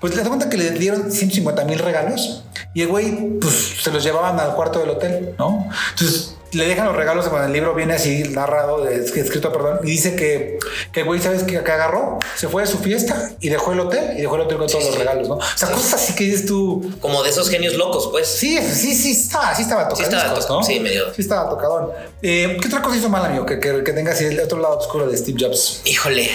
pues 0.00 0.14
le 0.14 0.20
das 0.20 0.28
cuenta 0.28 0.48
que 0.48 0.56
le 0.56 0.70
dieron 0.70 1.10
150 1.10 1.64
mil 1.64 1.78
regalos 1.78 2.44
y 2.74 2.82
el 2.82 2.88
güey, 2.88 3.38
pues 3.40 3.82
se 3.82 3.90
los 3.90 4.04
llevaban 4.04 4.38
al 4.38 4.54
cuarto 4.54 4.78
del 4.78 4.90
hotel, 4.90 5.34
¿no? 5.38 5.68
Entonces 5.90 6.35
le 6.56 6.66
dejan 6.66 6.86
los 6.86 6.96
regalos 6.96 7.28
cuando 7.28 7.46
el 7.46 7.52
libro 7.52 7.74
viene 7.74 7.94
así 7.94 8.24
narrado, 8.30 8.86
escrito, 8.88 9.52
perdón, 9.52 9.80
y 9.84 9.90
dice 9.92 10.16
que, 10.16 10.58
que 10.92 11.00
el 11.00 11.06
güey, 11.06 11.20
¿sabes 11.20 11.42
qué? 11.44 11.62
Que 11.62 11.70
agarró, 11.72 12.18
se 12.36 12.48
fue 12.48 12.62
de 12.62 12.68
su 12.68 12.78
fiesta 12.78 13.30
y 13.40 13.48
dejó 13.48 13.72
el 13.72 13.80
hotel 13.80 14.16
y 14.16 14.22
dejó 14.22 14.36
el 14.36 14.42
hotel 14.42 14.58
con 14.58 14.66
todos 14.66 14.80
Sí, 14.82 14.86
los 14.88 14.94
sí. 14.94 14.98
regalos, 15.00 15.28
¿no? 15.28 15.34
O 15.36 15.40
sea, 15.54 15.70
cosas 15.70 15.94
así 15.94 16.14
que 16.14 16.24
dices 16.24 16.46
tú, 16.46 16.92
Como 17.00 17.22
de 17.22 17.30
esos 17.30 17.48
genios 17.48 17.74
locos, 17.74 18.08
pues. 18.10 18.26
Sí, 18.26 18.58
sí, 18.62 18.94
sí, 18.94 19.12
estaba, 19.12 19.54
sí 19.54 19.62
estaba 19.62 19.88
tocado. 19.88 20.08
estaba 20.10 20.34
tocado, 20.34 20.62
sí, 20.62 20.80
medio. 20.80 21.12
Sí 21.14 21.22
estaba 21.22 21.48
tocadón. 21.48 21.90
Eh, 22.22 22.56
¿Qué 22.60 22.68
otra 22.68 22.82
cosa 22.82 22.96
hizo 22.96 23.08
mal, 23.08 23.24
amigo? 23.24 23.46
Que, 23.46 23.60
que, 23.60 23.84
que 23.84 23.92
tenga 23.92 24.12
así 24.12 24.24
el 24.24 24.40
otro 24.40 24.58
lado 24.58 24.78
oscuro 24.78 25.06
de 25.06 25.16
Steve 25.16 25.38
Jobs. 25.40 25.82
Híjole. 25.84 26.30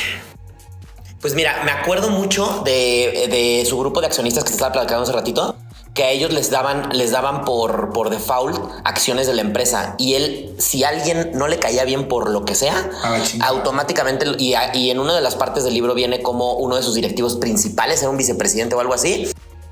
Pues 1.19 1.35
mira, 1.35 1.61
me 1.63 1.71
acuerdo 1.71 2.09
mucho 2.09 2.63
de, 2.65 3.27
de 3.29 3.65
su 3.67 3.77
grupo 3.79 4.01
de 4.01 4.07
accionistas 4.07 4.43
que 4.43 4.49
te 4.49 4.55
estaba 4.55 4.71
platicando 4.71 5.03
hace 5.03 5.11
ratito, 5.11 5.55
que 5.93 6.03
a 6.03 6.09
ellos 6.11 6.31
les 6.31 6.49
daban, 6.49 6.89
les 6.93 7.11
daban 7.11 7.43
por, 7.43 7.91
por 7.91 8.09
default 8.09 8.57
acciones 8.85 9.27
de 9.27 9.33
la 9.33 9.41
empresa. 9.41 9.95
Y 9.97 10.13
él, 10.13 10.55
si 10.57 10.83
alguien 10.83 11.31
no 11.33 11.47
le 11.47 11.59
caía 11.59 11.83
bien 11.83 12.07
por 12.07 12.29
lo 12.29 12.45
que 12.45 12.55
sea, 12.55 12.89
Ah, 13.03 13.17
automáticamente, 13.41 14.25
y, 14.37 14.53
y 14.73 14.89
en 14.89 14.99
una 14.99 15.13
de 15.13 15.21
las 15.21 15.35
partes 15.35 15.63
del 15.63 15.73
libro 15.73 15.93
viene 15.93 16.21
como 16.21 16.53
uno 16.53 16.75
de 16.75 16.83
sus 16.83 16.95
directivos 16.95 17.35
principales, 17.35 18.01
era 18.01 18.09
un 18.09 18.17
vicepresidente 18.17 18.75
o 18.75 18.79
algo 18.79 18.93
así, 18.93 19.27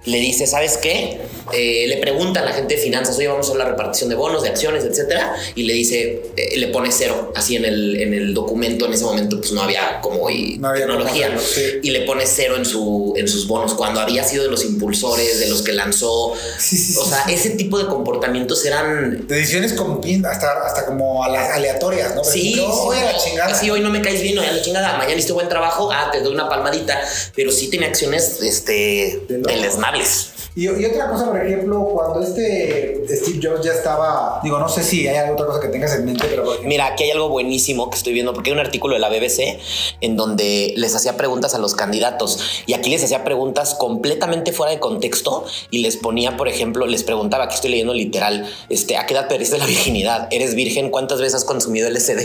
le 0.05 0.17
dice, 0.19 0.47
¿sabes 0.47 0.77
qué? 0.77 1.19
Eh, 1.51 1.85
le 1.87 1.97
preguntan 1.97 2.43
a 2.43 2.47
la 2.47 2.53
gente 2.53 2.75
de 2.75 2.81
finanzas, 2.81 3.17
oye, 3.17 3.27
vamos 3.27 3.47
a 3.47 3.49
hacer 3.49 3.59
la 3.63 3.69
repartición 3.69 4.09
de 4.09 4.15
bonos, 4.15 4.43
de 4.43 4.49
acciones, 4.49 4.83
etcétera, 4.85 5.35
y 5.55 5.63
le 5.63 5.73
dice, 5.73 6.21
eh, 6.37 6.57
le 6.57 6.67
pone 6.67 6.89
cero, 6.91 7.33
así 7.35 7.55
en 7.57 7.65
el, 7.65 7.99
en 8.01 8.13
el 8.13 8.33
documento, 8.33 8.85
en 8.85 8.93
ese 8.93 9.03
momento, 9.03 9.39
pues 9.39 9.51
no 9.51 9.61
había 9.61 9.99
como 10.01 10.29
y 10.29 10.57
No 10.57 10.69
había 10.69 10.85
tecnología, 10.85 11.37
sí. 11.39 11.79
y 11.83 11.89
le 11.89 12.01
pone 12.01 12.25
cero 12.27 12.55
en, 12.55 12.65
su, 12.65 13.13
en 13.17 13.27
sus 13.27 13.47
bonos, 13.47 13.73
cuando 13.73 13.99
había 13.99 14.23
sido 14.23 14.43
de 14.43 14.49
los 14.51 14.63
impulsores, 14.63 15.39
de 15.39 15.47
los 15.49 15.61
que 15.63 15.73
lanzó. 15.73 16.33
Sí, 16.57 16.77
sí, 16.77 16.95
o 16.97 17.03
sí, 17.03 17.09
sea, 17.09 17.25
sí. 17.25 17.33
ese 17.33 17.49
tipo 17.51 17.77
de 17.77 17.87
comportamientos 17.87 18.63
eran 18.65 19.27
Decisiones 19.27 19.73
como 19.73 20.01
hasta, 20.29 20.65
hasta 20.65 20.85
como 20.85 21.23
ale- 21.23 21.37
aleatorias, 21.39 22.15
¿no? 22.15 22.23
Sí, 22.23 22.53
Yo 22.55 22.71
sí, 22.71 22.79
voy 22.85 22.97
a 22.97 23.03
la 23.05 23.11
no, 23.13 23.17
chingada. 23.23 23.51
así 23.51 23.69
hoy 23.69 23.81
no 23.81 23.89
me 23.89 24.01
caes 24.01 24.21
bien, 24.21 24.35
no, 24.35 24.41
a 24.41 24.51
la 24.51 24.61
chingada, 24.61 24.93
mañana 24.97 25.15
hiciste 25.15 25.33
buen 25.33 25.49
trabajo, 25.49 25.91
ah, 25.91 26.09
te 26.11 26.21
doy 26.21 26.33
una 26.33 26.47
palmadita, 26.47 27.01
pero 27.35 27.51
sí 27.51 27.69
tenía 27.69 27.87
acciones 27.87 28.39
este, 28.41 29.23
De 29.27 29.37
Y, 30.55 30.65
y 30.65 30.85
otra 30.85 31.09
cosa, 31.09 31.27
por 31.27 31.45
ejemplo, 31.45 31.79
cuando 31.93 32.21
este 32.21 33.01
Steve 33.07 33.39
Jobs 33.41 33.63
ya 33.63 33.71
estaba, 33.71 34.39
digo, 34.43 34.59
no 34.59 34.67
sé 34.67 34.83
si 34.83 35.07
hay 35.07 35.29
otra 35.29 35.45
cosa 35.45 35.59
que 35.59 35.67
tengas 35.67 35.93
en 35.95 36.05
mente, 36.05 36.25
pero 36.29 36.43
Mira, 36.63 36.87
aquí 36.87 37.03
hay 37.03 37.11
algo 37.11 37.29
buenísimo 37.29 37.89
que 37.89 37.97
estoy 37.97 38.13
viendo, 38.13 38.33
porque 38.33 38.49
hay 38.49 38.55
un 38.55 38.59
artículo 38.59 38.95
de 38.95 38.99
la 38.99 39.09
BBC 39.09 39.59
en 40.01 40.17
donde 40.17 40.73
les 40.75 40.95
hacía 40.95 41.15
preguntas 41.17 41.53
a 41.53 41.59
los 41.59 41.75
candidatos 41.75 42.63
y 42.65 42.73
aquí 42.73 42.89
les 42.89 43.03
hacía 43.03 43.23
preguntas 43.23 43.75
completamente 43.75 44.51
fuera 44.51 44.71
de 44.71 44.79
contexto 44.79 45.45
y 45.71 45.79
les 45.79 45.97
ponía, 45.97 46.35
por 46.35 46.47
ejemplo, 46.47 46.87
les 46.87 47.03
preguntaba, 47.03 47.45
aquí 47.45 47.55
estoy 47.55 47.71
leyendo 47.71 47.93
literal, 47.93 48.45
este, 48.69 48.97
¿a 48.97 49.05
qué 49.05 49.13
edad 49.13 49.27
perdiste 49.27 49.57
la 49.57 49.65
virginidad? 49.65 50.27
¿Eres 50.31 50.55
virgen? 50.55 50.89
¿Cuántas 50.89 51.19
veces 51.19 51.35
has 51.35 51.45
consumido 51.45 51.89
LSD? 51.89 52.19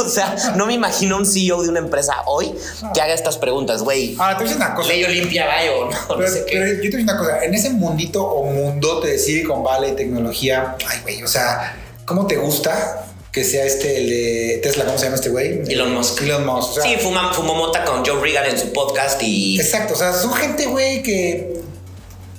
o 0.04 0.08
sea, 0.08 0.34
no 0.56 0.66
me 0.66 0.74
imagino 0.74 1.16
un 1.16 1.24
CEO 1.24 1.62
de 1.62 1.68
una 1.68 1.78
empresa 1.78 2.22
hoy 2.26 2.52
que 2.94 3.00
haga 3.00 3.14
estas 3.14 3.38
preguntas, 3.38 3.82
güey. 3.82 4.16
ahora 4.18 4.36
te 4.36 4.44
voy 4.44 4.52
a 4.52 4.56
una 4.56 4.74
cosa. 4.74 4.88
Ley 4.88 5.04
Olimpia 5.04 5.46
no, 5.66 5.90
no 5.90 6.16
Pero, 6.16 6.30
sé 6.30 6.44
qué. 6.46 6.58
pero 6.58 6.82
yo 6.82 6.90
te 6.90 6.96
una 7.02 7.16
cosa, 7.16 7.44
en 7.44 7.54
ese 7.54 7.70
mundito 7.70 8.24
o 8.24 8.44
mundote 8.44 9.08
de 9.08 9.18
Silicon 9.18 9.62
Valley, 9.62 9.92
tecnología, 9.96 10.76
ay, 10.88 10.98
güey, 11.02 11.22
o 11.22 11.28
sea, 11.28 11.76
¿cómo 12.04 12.26
te 12.26 12.36
gusta 12.36 13.06
que 13.32 13.44
sea 13.44 13.64
este, 13.64 13.98
el 13.98 14.10
de 14.10 14.60
Tesla, 14.62 14.84
¿cómo 14.84 14.98
se 14.98 15.04
llama 15.04 15.16
este 15.16 15.28
güey? 15.28 15.62
Elon 15.68 15.94
Musk. 15.94 16.20
Elon 16.22 16.44
Musk, 16.44 16.70
o 16.70 16.74
sea, 16.74 16.82
Sí, 16.82 16.96
fuma, 17.00 17.32
fumó 17.32 17.54
mota 17.54 17.84
con 17.84 18.04
Joe 18.04 18.20
Regan 18.20 18.46
en 18.46 18.58
su 18.58 18.72
podcast 18.72 19.22
y 19.22 19.60
Exacto, 19.60 19.94
o 19.94 19.96
sea, 19.96 20.12
son 20.12 20.32
gente, 20.34 20.66
güey, 20.66 21.02
que, 21.02 21.60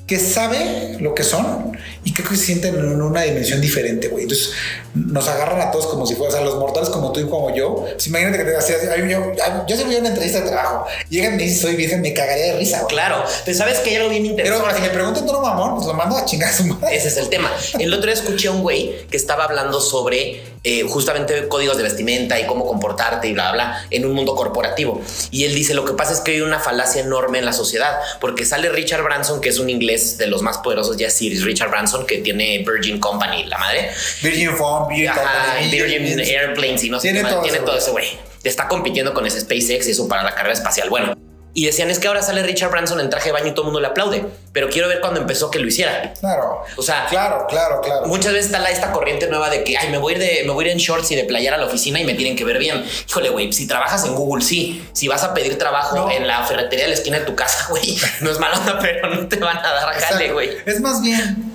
que 0.06 0.19
sabe 0.19 0.97
lo 1.00 1.15
que 1.15 1.24
son 1.24 1.78
y 2.03 2.13
creo 2.13 2.29
que 2.29 2.35
se 2.35 2.45
sienten 2.45 2.75
en 2.75 3.01
una 3.01 3.21
dimensión 3.21 3.61
diferente, 3.61 4.07
güey. 4.07 4.23
Entonces 4.23 4.51
nos 4.93 5.27
agarran 5.27 5.61
a 5.61 5.71
todos 5.71 5.87
como 5.87 6.05
si 6.05 6.15
fueran, 6.15 6.33
o 6.33 6.37
sea, 6.37 6.45
los 6.45 6.57
mortales 6.57 6.89
como 6.89 7.11
tú 7.11 7.19
y 7.19 7.29
como 7.29 7.55
yo. 7.55 7.85
Pues, 7.93 8.07
imagínate 8.07 8.39
que 8.39 8.43
te 8.45 8.57
hacías, 8.57 8.81
yo, 9.07 9.33
yo 9.67 9.77
si 9.77 9.83
voy 9.83 9.95
a 9.95 9.99
una 9.99 10.09
entrevista 10.09 10.41
de 10.41 10.49
trabajo, 10.49 10.85
llegan 11.09 11.33
y 11.33 11.37
me 11.37 11.43
dicen 11.43 11.61
soy 11.61 11.75
virgen, 11.75 12.01
me 12.01 12.13
cagaría 12.13 12.45
de 12.45 12.57
risa, 12.57 12.81
güey. 12.81 12.95
claro, 12.95 13.23
pero 13.45 13.57
sabes 13.57 13.79
que 13.79 13.91
hay 13.91 13.95
algo 13.97 14.09
bien 14.09 14.23
Pero 14.23 14.31
interesante. 14.31 14.65
ahora, 14.65 14.75
si 14.75 14.81
me 14.81 14.89
preguntan 14.89 15.25
todo 15.25 15.41
mamón, 15.41 15.75
pues 15.75 15.87
lo 15.87 15.93
mando 15.93 16.17
a 16.17 16.25
chingar 16.25 16.49
a 16.49 16.53
su 16.53 16.65
madre. 16.65 16.95
Ese 16.95 17.09
es 17.09 17.17
el 17.17 17.29
tema. 17.29 17.51
El 17.79 17.93
otro 17.93 18.05
día 18.05 18.13
escuché 18.13 18.47
a 18.47 18.51
un 18.51 18.61
güey 18.61 19.07
que 19.07 19.17
estaba 19.17 19.43
hablando 19.45 19.79
sobre 19.79 20.41
eh, 20.63 20.83
justamente 20.87 21.47
códigos 21.47 21.77
de 21.77 21.83
vestimenta 21.83 22.39
y 22.39 22.45
cómo 22.45 22.67
comportarte 22.67 23.27
y 23.27 23.33
bla, 23.33 23.51
bla, 23.51 23.85
en 23.89 24.05
un 24.05 24.13
mundo 24.13 24.35
corporativo. 24.35 25.01
Y 25.29 25.45
él 25.45 25.55
dice, 25.55 25.73
lo 25.73 25.85
que 25.85 25.93
pasa 25.93 26.13
es 26.13 26.19
que 26.19 26.31
hay 26.31 26.41
una 26.41 26.59
falacia 26.59 27.01
enorme 27.01 27.39
en 27.39 27.45
la 27.45 27.53
sociedad, 27.53 27.97
porque 28.19 28.45
sale 28.45 28.69
Richard 28.69 29.03
Branson, 29.03 29.41
que 29.41 29.49
es 29.49 29.59
un 29.59 29.69
inglés 29.69 30.17
de 30.17 30.27
los 30.27 30.41
más 30.41 30.57
poderosos 30.59 30.97
ya 30.97 31.09
Series, 31.09 31.43
Richard 31.43 31.69
Branson, 31.69 31.90
que 32.06 32.19
tiene 32.19 32.60
Virgin 32.67 32.99
Company, 32.99 33.45
la 33.45 33.58
madre. 33.58 33.91
Virgin 34.21 34.56
Phone, 34.56 34.88
Virgin 34.89 35.10
Ajá, 35.10 35.21
Company, 35.21 35.71
Virgin 35.71 36.19
Airplanes 36.19 36.84
y 36.84 36.89
no 36.89 36.99
sé 36.99 37.08
Tiene 37.08 37.19
qué 37.19 37.23
más. 37.23 37.32
todo 37.34 37.41
Tiene 37.43 37.58
ese 37.58 37.65
todo 37.65 37.77
ese 37.77 37.91
güey. 37.91 38.08
Está 38.43 38.67
compitiendo 38.67 39.13
con 39.13 39.25
ese 39.27 39.39
SpaceX 39.39 39.88
y 39.88 39.91
eso 39.91 40.08
para 40.08 40.23
la 40.23 40.34
carrera 40.34 40.54
espacial. 40.54 40.89
Bueno. 40.89 41.15
Y 41.54 41.65
decían, 41.65 41.89
es 41.89 41.99
que 41.99 42.08
ahora 42.08 42.21
sale 42.21 42.43
Richard 42.43 42.71
Branson 42.71 43.01
en 43.01 43.10
traje 43.10 43.25
de 43.25 43.34
baño 43.34 43.47
y 43.47 43.51
todo 43.51 43.63
el 43.63 43.65
mundo 43.65 43.82
le 43.82 43.88
aplaude. 43.88 44.23
Pero 44.54 44.69
quiero 44.69 44.88
ver 44.88 45.01
cuando 45.01 45.19
empezó 45.19 45.51
que 45.51 45.60
lo 45.60 45.67
hiciera. 45.67 46.13
Claro. 46.17 46.63
O 46.77 46.82
sea, 46.82 47.08
claro, 47.10 47.45
claro, 47.49 47.82
claro. 47.82 48.06
Muchas 48.08 48.32
veces 48.32 48.45
está 48.45 48.60
la, 48.60 48.69
esta 48.71 48.93
corriente 48.93 49.27
nueva 49.27 49.49
de 49.49 49.65
que 49.65 49.77
ay, 49.77 49.89
me 49.89 49.97
voy 49.97 50.13
a 50.13 50.15
ir 50.15 50.23
de, 50.23 50.43
me 50.45 50.54
voy 50.54 50.63
a 50.63 50.67
ir 50.69 50.71
en 50.71 50.77
shorts 50.80 51.12
y 51.12 51.15
de 51.17 51.25
playar 51.25 51.54
a 51.54 51.58
la 51.58 51.65
oficina 51.65 51.99
y 51.99 52.06
me 52.06 52.13
tienen 52.13 52.38
que 52.38 52.45
ver 52.45 52.58
bien. 52.58 52.86
Híjole, 53.10 53.30
güey, 53.32 53.51
si 53.51 53.67
trabajas 53.67 54.06
en 54.06 54.15
Google, 54.15 54.41
sí. 54.45 54.82
Si 54.93 55.10
vas 55.10 55.23
a 55.25 55.34
pedir 55.34 55.58
trabajo 55.58 55.97
No. 55.97 56.10
en 56.12 56.25
la 56.25 56.41
ferretería 56.45 56.86
de 56.86 56.91
la 56.91 56.95
esquina 56.95 57.19
de 57.19 57.25
tu 57.25 57.36
casa, 57.36 57.65
güey, 57.69 57.97
no 58.21 58.32
es 58.32 58.39
mala 58.39 58.58
onda, 58.58 58.80
pero 58.80 59.10
no 59.13 59.27
te 59.27 59.36
van 59.36 59.58
a 59.58 59.73
dar 59.73 59.93
jale, 59.93 60.32
güey. 60.32 60.51
Es 60.65 60.80
más 60.80 61.01
bien 61.01 61.50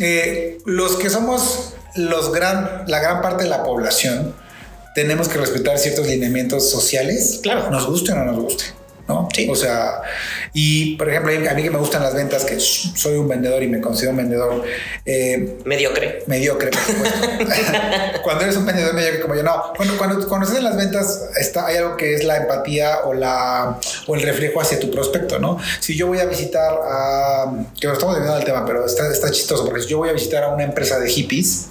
eh, 0.00 0.58
los 0.64 0.96
que 0.96 1.10
somos 1.10 1.74
los 1.94 2.32
gran, 2.32 2.84
la 2.86 3.00
gran 3.00 3.20
parte 3.20 3.44
de 3.44 3.50
la 3.50 3.62
población 3.62 4.34
tenemos 4.94 5.28
que 5.28 5.38
respetar 5.38 5.78
ciertos 5.78 6.06
lineamientos 6.06 6.70
sociales. 6.70 7.40
Claro. 7.42 7.70
Nos 7.70 7.86
guste 7.86 8.12
o 8.12 8.16
no 8.16 8.24
nos 8.24 8.40
guste. 8.40 8.64
¿No? 9.10 9.28
Sí. 9.34 9.48
O 9.50 9.56
sea, 9.56 10.02
y 10.52 10.96
por 10.96 11.08
ejemplo, 11.08 11.32
a 11.50 11.54
mí 11.54 11.62
que 11.62 11.70
me 11.70 11.78
gustan 11.78 12.02
las 12.02 12.14
ventas, 12.14 12.44
que 12.44 12.58
soy 12.60 13.16
un 13.16 13.28
vendedor 13.28 13.62
y 13.62 13.68
me 13.68 13.80
considero 13.80 14.12
un 14.12 14.18
vendedor 14.18 14.62
eh, 15.04 15.58
Mediocre. 15.64 16.22
mediocre, 16.26 16.70
por 16.70 16.80
supuesto. 16.80 17.28
cuando 18.22 18.44
eres 18.44 18.56
un 18.56 18.66
vendedor 18.66 18.94
mediocre 18.94 19.20
como 19.20 19.34
yo, 19.34 19.42
no. 19.42 19.72
Cuando, 19.76 20.28
cuando, 20.28 20.56
en 20.56 20.64
las 20.64 20.76
ventas, 20.76 21.30
está, 21.38 21.66
hay 21.66 21.76
algo 21.76 21.96
que 21.96 22.14
es 22.14 22.24
la 22.24 22.36
empatía 22.36 23.00
o, 23.04 23.14
la, 23.14 23.78
o 24.06 24.14
el 24.14 24.22
reflejo 24.22 24.60
hacia 24.60 24.78
tu 24.78 24.90
prospecto, 24.90 25.38
¿no? 25.38 25.58
Si 25.80 25.96
yo 25.96 26.06
voy 26.06 26.18
a 26.18 26.24
visitar 26.24 26.72
a. 26.84 27.52
que 27.80 27.86
no 27.86 27.92
estamos 27.92 28.14
desviando 28.14 28.36
del 28.36 28.44
tema, 28.44 28.64
pero 28.64 28.86
está, 28.86 29.10
está 29.10 29.30
chistoso, 29.30 29.64
porque 29.64 29.82
si 29.82 29.88
yo 29.88 29.98
voy 29.98 30.08
a 30.08 30.12
visitar 30.12 30.44
a 30.44 30.48
una 30.48 30.64
empresa 30.64 30.98
de 30.98 31.08
hippies 31.08 31.70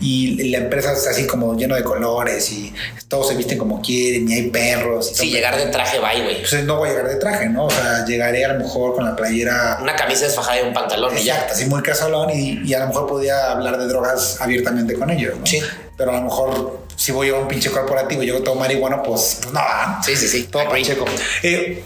y 0.00 0.50
la 0.50 0.58
empresa 0.58 0.92
es 0.92 1.06
así 1.06 1.26
como 1.26 1.56
lleno 1.56 1.74
de 1.74 1.82
colores 1.82 2.52
y 2.52 2.72
todos 3.08 3.28
se 3.28 3.34
visten 3.34 3.58
como 3.58 3.80
quieren 3.80 4.28
y 4.28 4.34
hay 4.34 4.50
perros. 4.50 5.10
Y 5.12 5.14
todo, 5.14 5.26
llegar 5.26 5.56
de 5.56 5.66
traje, 5.66 5.98
bye, 5.98 6.22
güey. 6.22 6.40
Pues 6.40 6.64
no 6.64 6.76
voy 6.76 6.88
a 6.88 6.92
llegar 6.92 7.08
de 7.08 7.16
traje, 7.16 7.48
¿no? 7.48 7.66
O 7.66 7.70
sea, 7.70 8.04
llegaré 8.04 8.44
a 8.44 8.52
lo 8.52 8.60
mejor 8.60 8.94
con 8.94 9.04
la 9.04 9.16
playera 9.16 9.78
Una 9.82 9.96
camisa 9.96 10.26
desfajada 10.26 10.60
y 10.60 10.64
un 10.64 10.72
pantalón 10.72 11.16
y 11.18 11.24
ya. 11.24 11.34
Exacto, 11.34 11.54
así 11.54 11.66
muy 11.66 11.82
casolón 11.82 12.30
y, 12.30 12.60
y 12.64 12.74
a 12.74 12.80
lo 12.80 12.88
mejor 12.88 13.06
podía 13.06 13.50
hablar 13.50 13.78
de 13.78 13.86
drogas 13.86 14.40
abiertamente 14.40 14.94
con 14.94 15.10
ellos. 15.10 15.36
¿no? 15.38 15.46
Sí. 15.46 15.60
Pero 15.96 16.12
a 16.12 16.14
lo 16.14 16.22
mejor 16.22 16.80
si 16.94 17.12
voy 17.12 17.30
a 17.30 17.34
un 17.34 17.48
pinche 17.48 17.70
corporativo 17.70 18.22
y 18.22 18.26
yo 18.26 18.42
tomo 18.42 18.60
marihuana, 18.60 19.02
pues, 19.02 19.38
pues 19.42 19.52
no, 19.52 19.60
¿ah? 19.60 20.00
Sí, 20.04 20.16
sí, 20.16 20.28
sí. 20.28 20.44
todo 20.44 20.68
pacheco. 20.68 21.04
Eh, 21.42 21.84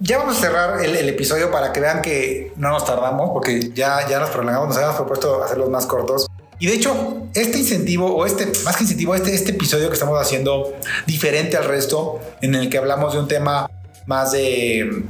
ya 0.00 0.18
vamos 0.18 0.38
a 0.38 0.40
cerrar 0.40 0.84
el, 0.84 0.94
el 0.94 1.08
episodio 1.08 1.50
para 1.50 1.72
que 1.72 1.80
vean 1.80 2.02
que 2.02 2.52
no 2.56 2.70
nos 2.70 2.84
tardamos, 2.84 3.30
porque 3.32 3.72
ya, 3.74 4.08
ya 4.08 4.20
nos 4.20 4.30
prolongamos, 4.30 4.68
nos 4.68 4.76
habíamos 4.76 4.96
propuesto 4.96 5.42
hacerlos 5.42 5.68
más 5.70 5.86
cortos. 5.86 6.28
Y 6.60 6.66
de 6.66 6.74
hecho, 6.74 7.28
este 7.34 7.58
incentivo, 7.58 8.06
o 8.14 8.26
este, 8.26 8.46
más 8.64 8.76
que 8.76 8.82
incentivo, 8.84 9.14
este, 9.14 9.34
este 9.34 9.52
episodio 9.52 9.88
que 9.88 9.94
estamos 9.94 10.20
haciendo 10.20 10.76
diferente 11.06 11.56
al 11.56 11.64
resto, 11.64 12.20
en 12.40 12.54
el 12.54 12.68
que 12.68 12.78
hablamos 12.78 13.12
de 13.12 13.20
un 13.20 13.28
tema 13.28 13.70
más 14.06 14.32
de, 14.32 15.04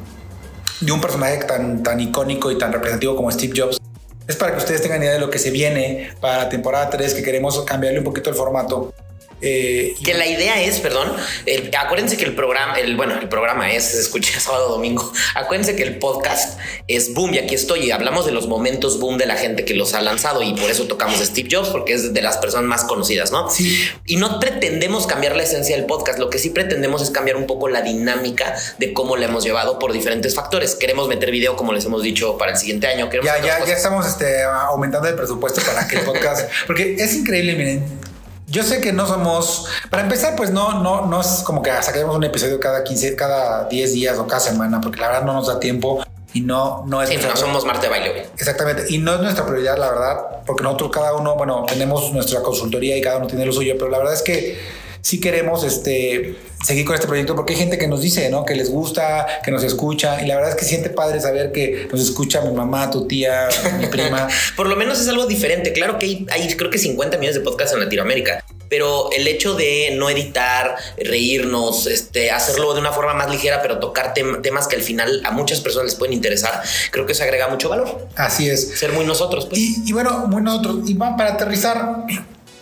de 0.80 0.92
un 0.92 1.00
personaje 1.00 1.38
tan, 1.38 1.82
tan 1.82 2.00
icónico 2.00 2.50
y 2.50 2.58
tan 2.58 2.72
representativo 2.72 3.16
como 3.16 3.30
Steve 3.30 3.54
Jobs, 3.56 3.78
es 4.26 4.36
para 4.36 4.52
que 4.52 4.58
ustedes 4.58 4.82
tengan 4.82 5.02
idea 5.02 5.14
de 5.14 5.20
lo 5.20 5.30
que 5.30 5.38
se 5.38 5.50
viene 5.50 6.10
para 6.20 6.36
la 6.36 6.48
temporada 6.50 6.90
3, 6.90 7.14
que 7.14 7.22
queremos 7.22 7.64
cambiarle 7.64 8.00
un 8.00 8.04
poquito 8.04 8.28
el 8.28 8.36
formato. 8.36 8.92
Eh, 9.40 9.94
Que 10.04 10.14
la 10.14 10.26
idea 10.26 10.60
es, 10.62 10.80
perdón, 10.80 11.12
el- 11.46 11.70
acuérdense 11.78 12.16
que 12.16 12.24
el 12.24 12.34
programa, 12.34 12.74
el, 12.78 12.96
bueno, 12.96 13.18
el 13.20 13.28
programa 13.28 13.70
es, 13.72 13.84
se 13.84 14.00
escucha 14.00 14.38
sábado, 14.40 14.68
domingo. 14.68 15.12
Acuérdense 15.34 15.76
que 15.76 15.82
el 15.84 15.98
podcast 15.98 16.58
es 16.88 17.14
boom 17.14 17.34
y 17.34 17.38
aquí 17.38 17.54
estoy 17.54 17.80
y 17.86 17.90
hablamos 17.90 18.26
de 18.26 18.32
los 18.32 18.46
momentos 18.48 18.98
boom 18.98 19.16
de 19.18 19.26
la 19.26 19.36
gente 19.36 19.64
que 19.64 19.74
los 19.74 19.94
ha 19.94 20.00
lanzado 20.02 20.42
y 20.42 20.54
por 20.54 20.70
eso 20.70 20.86
tocamos 20.86 21.20
a 21.20 21.24
Steve 21.26 21.48
Jobs 21.50 21.68
porque 21.68 21.92
es 21.94 22.12
de 22.12 22.22
las 22.22 22.38
personas 22.38 22.66
más 22.66 22.84
conocidas, 22.84 23.30
¿no? 23.30 23.48
Sí. 23.50 23.88
Y 24.06 24.16
no 24.16 24.40
pretendemos 24.40 25.06
cambiar 25.06 25.36
la 25.36 25.42
esencia 25.44 25.76
del 25.76 25.86
podcast, 25.86 26.18
lo 26.18 26.30
que 26.30 26.38
sí 26.38 26.50
pretendemos 26.50 27.02
es 27.02 27.10
cambiar 27.10 27.36
un 27.36 27.46
poco 27.46 27.68
la 27.68 27.82
dinámica 27.82 28.54
de 28.78 28.92
cómo 28.92 29.16
la 29.16 29.26
hemos 29.26 29.44
llevado 29.44 29.78
por 29.78 29.92
diferentes 29.92 30.34
factores. 30.34 30.74
Queremos 30.74 31.08
meter 31.08 31.30
video, 31.30 31.56
como 31.56 31.72
les 31.72 31.84
hemos 31.84 32.02
dicho, 32.02 32.36
para 32.38 32.52
el 32.52 32.58
siguiente 32.58 32.86
año. 32.88 33.08
Queremos 33.08 33.30
Ya, 33.40 33.44
ya, 33.44 33.64
ya 33.64 33.72
estamos 33.74 34.06
este, 34.06 34.42
aumentando 34.42 35.08
el 35.08 35.14
presupuesto 35.14 35.60
para 35.62 35.86
que 35.86 35.96
el 35.96 36.02
podcast. 36.04 36.50
porque 36.66 36.96
es 36.98 37.14
increíble, 37.14 37.54
miren. 37.54 38.07
Yo 38.50 38.62
sé 38.62 38.80
que 38.80 38.92
no 38.92 39.06
somos. 39.06 39.66
Para 39.90 40.02
empezar, 40.02 40.34
pues 40.34 40.50
no, 40.50 40.82
no, 40.82 41.06
no 41.06 41.20
es 41.20 41.42
como 41.44 41.62
que 41.62 41.70
saquemos 41.82 42.16
un 42.16 42.24
episodio 42.24 42.58
cada 42.58 42.82
15, 42.82 43.14
cada 43.14 43.64
10 43.68 43.92
días 43.92 44.18
o 44.18 44.26
cada 44.26 44.40
semana, 44.40 44.80
porque 44.80 45.00
la 45.00 45.08
verdad 45.08 45.24
no 45.24 45.34
nos 45.34 45.48
da 45.48 45.60
tiempo 45.60 46.02
y 46.32 46.40
no, 46.40 46.84
no 46.86 47.02
es. 47.02 47.10
Sí, 47.10 47.18
no 47.18 47.36
somos 47.36 47.66
Marte 47.66 47.88
baile. 47.88 48.26
Exactamente. 48.38 48.86
Y 48.88 48.98
no 48.98 49.14
es 49.14 49.20
nuestra 49.20 49.44
prioridad, 49.44 49.76
la 49.76 49.90
verdad, 49.90 50.16
porque 50.46 50.62
nosotros 50.62 50.90
cada 50.90 51.14
uno, 51.14 51.36
bueno, 51.36 51.66
tenemos 51.68 52.10
nuestra 52.12 52.40
consultoría 52.40 52.96
y 52.96 53.02
cada 53.02 53.18
uno 53.18 53.26
tiene 53.26 53.44
lo 53.44 53.52
suyo, 53.52 53.74
pero 53.78 53.90
la 53.90 53.98
verdad 53.98 54.14
es 54.14 54.22
que 54.22 54.58
sí 55.00 55.20
queremos 55.20 55.64
este, 55.64 56.36
seguir 56.64 56.84
con 56.84 56.94
este 56.94 57.06
proyecto 57.06 57.34
porque 57.36 57.52
hay 57.54 57.58
gente 57.58 57.78
que 57.78 57.86
nos 57.88 58.00
dice, 58.02 58.28
¿no? 58.30 58.44
Que 58.44 58.54
les 58.54 58.70
gusta, 58.70 59.26
que 59.44 59.50
nos 59.50 59.62
escucha 59.64 60.22
y 60.22 60.26
la 60.26 60.34
verdad 60.36 60.50
es 60.50 60.56
que 60.56 60.64
siente 60.64 60.90
padre 60.90 61.20
saber 61.20 61.52
que 61.52 61.88
nos 61.90 62.00
escucha 62.00 62.40
mi 62.42 62.52
mamá, 62.52 62.90
tu 62.90 63.06
tía, 63.06 63.48
mi 63.78 63.86
prima. 63.86 64.28
Por 64.56 64.68
lo 64.68 64.76
menos 64.76 65.00
es 65.00 65.08
algo 65.08 65.26
diferente. 65.26 65.72
Claro 65.72 65.98
que 65.98 66.06
hay, 66.06 66.26
hay 66.30 66.54
creo 66.56 66.70
que 66.70 66.78
50 66.78 67.16
millones 67.18 67.36
de 67.36 67.42
podcasts 67.42 67.74
en 67.74 67.80
Latinoamérica. 67.80 68.44
Pero 68.70 69.10
el 69.12 69.26
hecho 69.26 69.54
de 69.54 69.94
no 69.96 70.10
editar, 70.10 70.76
reírnos, 70.98 71.86
este, 71.86 72.30
hacerlo 72.30 72.74
de 72.74 72.80
una 72.80 72.92
forma 72.92 73.14
más 73.14 73.30
ligera, 73.30 73.62
pero 73.62 73.78
tocar 73.78 74.12
tem- 74.12 74.42
temas 74.42 74.68
que 74.68 74.76
al 74.76 74.82
final 74.82 75.22
a 75.24 75.30
muchas 75.30 75.60
personas 75.60 75.86
les 75.86 75.94
pueden 75.94 76.12
interesar, 76.12 76.62
creo 76.90 77.06
que 77.06 77.12
eso 77.12 77.22
agrega 77.22 77.48
mucho 77.48 77.70
valor. 77.70 78.08
Así 78.14 78.50
es. 78.50 78.78
Ser 78.78 78.92
muy 78.92 79.06
nosotros, 79.06 79.46
pues. 79.46 79.58
Y, 79.58 79.82
y 79.86 79.92
bueno, 79.92 80.26
muy 80.26 80.42
nosotros, 80.42 80.80
y 80.86 80.92
va 80.92 81.16
para 81.16 81.32
aterrizar, 81.32 82.04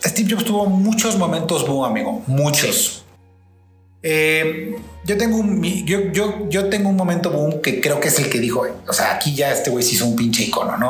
Steve 0.03 0.29
Jobs 0.29 0.45
tuvo 0.45 0.65
muchos 0.65 1.17
momentos 1.17 1.65
boom, 1.67 1.85
amigo, 1.85 2.23
muchos. 2.27 3.03
Eh, 4.03 4.75
yo 5.07 5.17
tengo 5.17 5.37
un, 5.37 5.63
yo, 5.85 6.11
yo, 6.11 6.49
yo 6.49 6.67
tengo 6.67 6.89
un 6.89 6.97
momento 6.97 7.31
boom 7.31 7.61
que 7.61 7.79
creo 7.79 7.97
que 8.01 8.09
es 8.09 8.19
el 8.19 8.29
que 8.29 8.39
dijo, 8.39 8.67
o 8.85 8.91
sea, 8.91 9.15
aquí 9.15 9.33
ya 9.33 9.53
este 9.53 9.69
güey 9.69 9.81
se 9.81 9.95
hizo 9.95 10.05
un 10.05 10.17
pinche 10.17 10.43
icono, 10.43 10.75
¿no? 10.77 10.89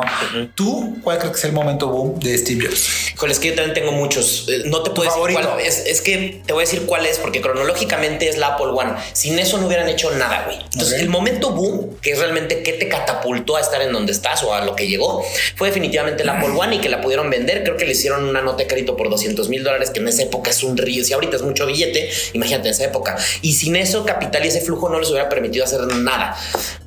¿Tú 0.56 0.96
cuál 1.04 1.18
crees 1.18 1.34
que 1.34 1.38
es 1.38 1.44
el 1.44 1.52
momento 1.52 1.86
boom 1.86 2.18
de 2.18 2.36
Steve 2.36 2.66
Jobs? 2.66 3.12
Híjole, 3.14 3.32
es 3.32 3.38
que 3.38 3.48
yo 3.48 3.54
también 3.54 3.74
tengo 3.74 3.92
muchos. 3.92 4.46
Eh, 4.48 4.62
No 4.66 4.82
te 4.82 4.90
puedo 4.90 5.08
decir 5.08 5.34
cuál 5.34 5.60
es. 5.60 5.78
Es 5.86 6.00
que 6.00 6.42
te 6.44 6.52
voy 6.52 6.62
a 6.62 6.66
decir 6.66 6.82
cuál 6.84 7.06
es, 7.06 7.18
porque 7.18 7.40
cronológicamente 7.40 8.28
es 8.28 8.38
la 8.38 8.48
Apple 8.54 8.72
One. 8.72 8.92
Sin 9.12 9.38
eso 9.38 9.58
no 9.58 9.68
hubieran 9.68 9.88
hecho 9.88 10.10
nada, 10.10 10.46
güey. 10.46 10.58
Entonces, 10.72 11.00
el 11.00 11.08
momento 11.08 11.52
boom, 11.52 11.96
que 12.02 12.10
es 12.10 12.18
realmente 12.18 12.64
qué 12.64 12.72
te 12.72 12.88
catapultó 12.88 13.56
a 13.56 13.60
estar 13.60 13.80
en 13.82 13.92
donde 13.92 14.10
estás 14.10 14.42
o 14.42 14.52
a 14.52 14.64
lo 14.64 14.74
que 14.74 14.88
llegó, 14.88 15.24
fue 15.54 15.68
definitivamente 15.68 16.24
la 16.24 16.38
Apple 16.38 16.54
One 16.58 16.74
y 16.76 16.78
que 16.80 16.88
la 16.88 17.00
pudieron 17.00 17.30
vender. 17.30 17.62
Creo 17.62 17.76
que 17.76 17.84
le 17.84 17.92
hicieron 17.92 18.24
una 18.24 18.42
nota 18.42 18.64
de 18.64 18.66
crédito 18.66 18.96
por 18.96 19.10
200 19.10 19.48
mil 19.48 19.62
dólares, 19.62 19.90
que 19.90 20.00
en 20.00 20.08
esa 20.08 20.22
época 20.22 20.50
es 20.50 20.64
un 20.64 20.76
río. 20.76 21.04
Si 21.04 21.12
ahorita 21.12 21.36
es 21.36 21.42
mucho 21.42 21.66
billete, 21.66 22.10
imagínate 22.32 22.66
en 22.68 22.74
esa 22.74 22.84
época. 22.84 23.16
Y 23.42 23.52
sin 23.52 23.76
eso, 23.76 24.04
capital 24.08 24.44
y 24.44 24.48
ese 24.48 24.60
flujo 24.60 24.88
no 24.88 24.98
les 24.98 25.10
hubiera 25.10 25.28
permitido 25.28 25.64
hacer 25.64 25.80
nada. 25.80 26.36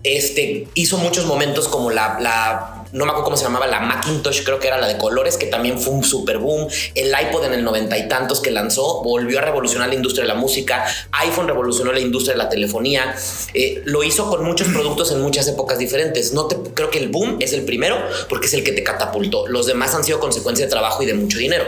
Este 0.03 0.67
hizo 0.73 0.97
muchos 0.97 1.25
momentos 1.25 1.67
como 1.67 1.91
la, 1.91 2.17
la 2.19 2.81
no 2.93 3.05
me 3.05 3.11
acuerdo 3.11 3.25
cómo 3.25 3.37
se 3.37 3.43
llamaba, 3.43 3.67
la 3.67 3.79
Macintosh, 3.79 4.43
creo 4.43 4.59
que 4.59 4.67
era 4.67 4.77
la 4.77 4.87
de 4.87 4.97
colores, 4.97 5.37
que 5.37 5.45
también 5.45 5.79
fue 5.79 5.93
un 5.93 6.03
super 6.03 6.39
boom. 6.39 6.67
El 6.95 7.13
iPod 7.27 7.45
en 7.45 7.53
el 7.53 7.63
noventa 7.63 7.97
y 7.97 8.07
tantos 8.07 8.41
que 8.41 8.51
lanzó 8.51 9.01
volvió 9.03 9.39
a 9.39 9.41
revolucionar 9.43 9.89
la 9.89 9.95
industria 9.95 10.23
de 10.23 10.27
la 10.27 10.35
música. 10.35 10.85
iPhone 11.11 11.47
revolucionó 11.47 11.91
la 11.93 11.99
industria 11.99 12.33
de 12.33 12.39
la 12.39 12.49
telefonía. 12.49 13.15
Eh, 13.53 13.81
lo 13.85 14.03
hizo 14.03 14.29
con 14.29 14.43
muchos 14.43 14.67
productos 14.67 15.11
en 15.11 15.21
muchas 15.21 15.47
épocas 15.47 15.77
diferentes. 15.77 16.33
No 16.33 16.47
te, 16.47 16.57
creo 16.73 16.89
que 16.89 16.99
el 16.99 17.09
boom 17.09 17.37
es 17.39 17.53
el 17.53 17.63
primero 17.63 17.97
porque 18.27 18.47
es 18.47 18.53
el 18.53 18.63
que 18.63 18.73
te 18.73 18.83
catapultó. 18.83 19.47
Los 19.47 19.67
demás 19.67 19.95
han 19.95 20.03
sido 20.03 20.19
consecuencia 20.19 20.65
de 20.65 20.69
trabajo 20.69 21.01
y 21.03 21.05
de 21.05 21.13
mucho 21.13 21.37
dinero. 21.37 21.63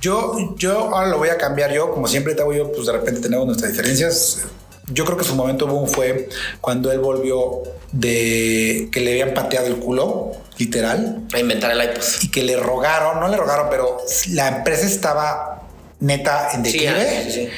Yo, 0.00 0.54
yo 0.58 0.94
ahora 0.94 1.08
lo 1.08 1.18
voy 1.18 1.30
a 1.30 1.38
cambiar 1.38 1.72
yo, 1.72 1.90
como 1.90 2.06
siempre 2.08 2.34
te 2.34 2.42
hago 2.42 2.52
yo, 2.52 2.70
pues 2.72 2.86
de 2.86 2.92
repente 2.92 3.20
tenemos 3.20 3.46
nuestras 3.46 3.72
diferencias. 3.72 4.40
Yo 4.88 5.04
creo 5.04 5.16
que 5.16 5.24
su 5.24 5.34
momento 5.34 5.66
boom 5.66 5.88
fue 5.88 6.28
cuando 6.60 6.92
él 6.92 6.98
volvió 6.98 7.62
de 7.92 8.88
que 8.92 9.00
le 9.00 9.12
habían 9.12 9.34
pateado 9.34 9.66
el 9.66 9.76
culo, 9.76 10.32
literal, 10.58 11.22
A 11.32 11.38
inventar 11.38 11.70
el 11.70 11.82
iPod. 11.82 12.02
y 12.22 12.30
que 12.30 12.42
le 12.42 12.56
rogaron, 12.56 13.20
no 13.20 13.28
le 13.28 13.36
rogaron, 13.36 13.68
pero 13.70 13.96
la 14.30 14.48
empresa 14.48 14.86
estaba 14.86 15.62
neta 16.00 16.50
en 16.52 16.64
Sí, 16.66 16.72
declive. 16.78 17.22
sí, 17.24 17.30
sí. 17.32 17.48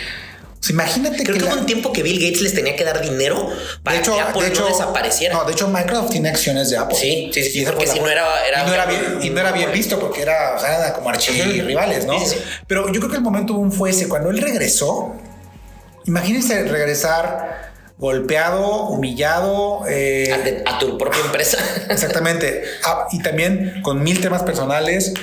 Sea, 0.60 0.72
imagínate 0.72 1.22
Creo 1.22 1.34
que, 1.34 1.40
que 1.40 1.44
la- 1.44 1.52
hubo 1.54 1.60
un 1.60 1.66
tiempo 1.66 1.92
que 1.92 2.02
Bill 2.02 2.18
Gates 2.18 2.40
les 2.42 2.54
tenía 2.54 2.74
que 2.76 2.84
dar 2.84 3.00
dinero 3.00 3.48
para 3.82 3.96
de 3.96 4.02
hecho, 4.02 4.14
que 4.14 4.20
Apple 4.20 4.42
de 4.42 4.48
hecho, 4.48 4.62
no 4.62 4.68
desapareciera. 4.68 5.34
No, 5.34 5.44
de 5.44 5.52
hecho, 5.52 5.68
Microsoft 5.68 6.10
tiene 6.10 6.28
acciones 6.30 6.70
de 6.70 6.76
Apple. 6.78 6.96
Sí, 6.98 7.30
sí, 7.32 7.42
sí, 7.44 7.50
sí, 7.50 7.60
Y 7.60 7.64
porque 7.66 7.86
si 7.86 8.00
no 8.00 8.08
era- 8.08 8.46
era- 8.46 8.62
y 8.62 8.66
no 8.66 8.74
era 8.74 8.86
bien, 8.86 9.18
y 9.22 9.30
no 9.30 9.40
era 9.40 9.52
bien 9.52 9.70
visto 9.72 9.98
porque 9.98 10.22
era, 10.22 10.54
o 10.56 10.60
sea, 10.60 10.76
era 10.78 10.92
como 10.94 11.08
archirrivales, 11.10 12.06
¿no? 12.06 12.18
Sí, 12.20 12.26
sí, 12.26 12.36
sí. 12.36 12.42
Pero 12.66 12.86
yo 12.92 13.00
creo 13.00 13.10
que 13.10 13.16
el 13.16 13.22
momento 13.22 13.54
boom 13.54 13.70
fue 13.70 13.90
ese. 13.90 14.08
Cuando 14.08 14.30
él 14.30 14.38
regresó, 14.40 15.14
imagínense 16.06 16.64
regresar 16.64 17.72
golpeado, 17.98 18.88
humillado, 18.88 19.84
eh, 19.88 20.32
A, 20.32 20.42
te- 20.44 20.62
a 20.66 20.78
tu 20.78 20.98
propia 20.98 21.20
empresa. 21.24 21.58
Exactamente. 21.90 22.62
Ah, 22.84 23.06
y 23.12 23.22
también 23.22 23.80
con 23.82 24.02
mil 24.02 24.20
temas 24.20 24.42
personales, 24.42 25.14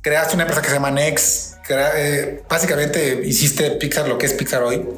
creaste 0.00 0.34
una 0.34 0.44
empresa 0.44 0.62
que 0.62 0.68
se 0.68 0.74
llama 0.74 0.90
Nex. 0.90 1.56
crea- 1.66 1.92
eh, 1.96 2.42
básicamente 2.48 3.20
hiciste 3.24 3.70
Pixar 3.72 4.08
lo 4.08 4.16
que 4.18 4.26
es 4.26 4.32
Pixar 4.34 4.62
hoy. 4.62 4.88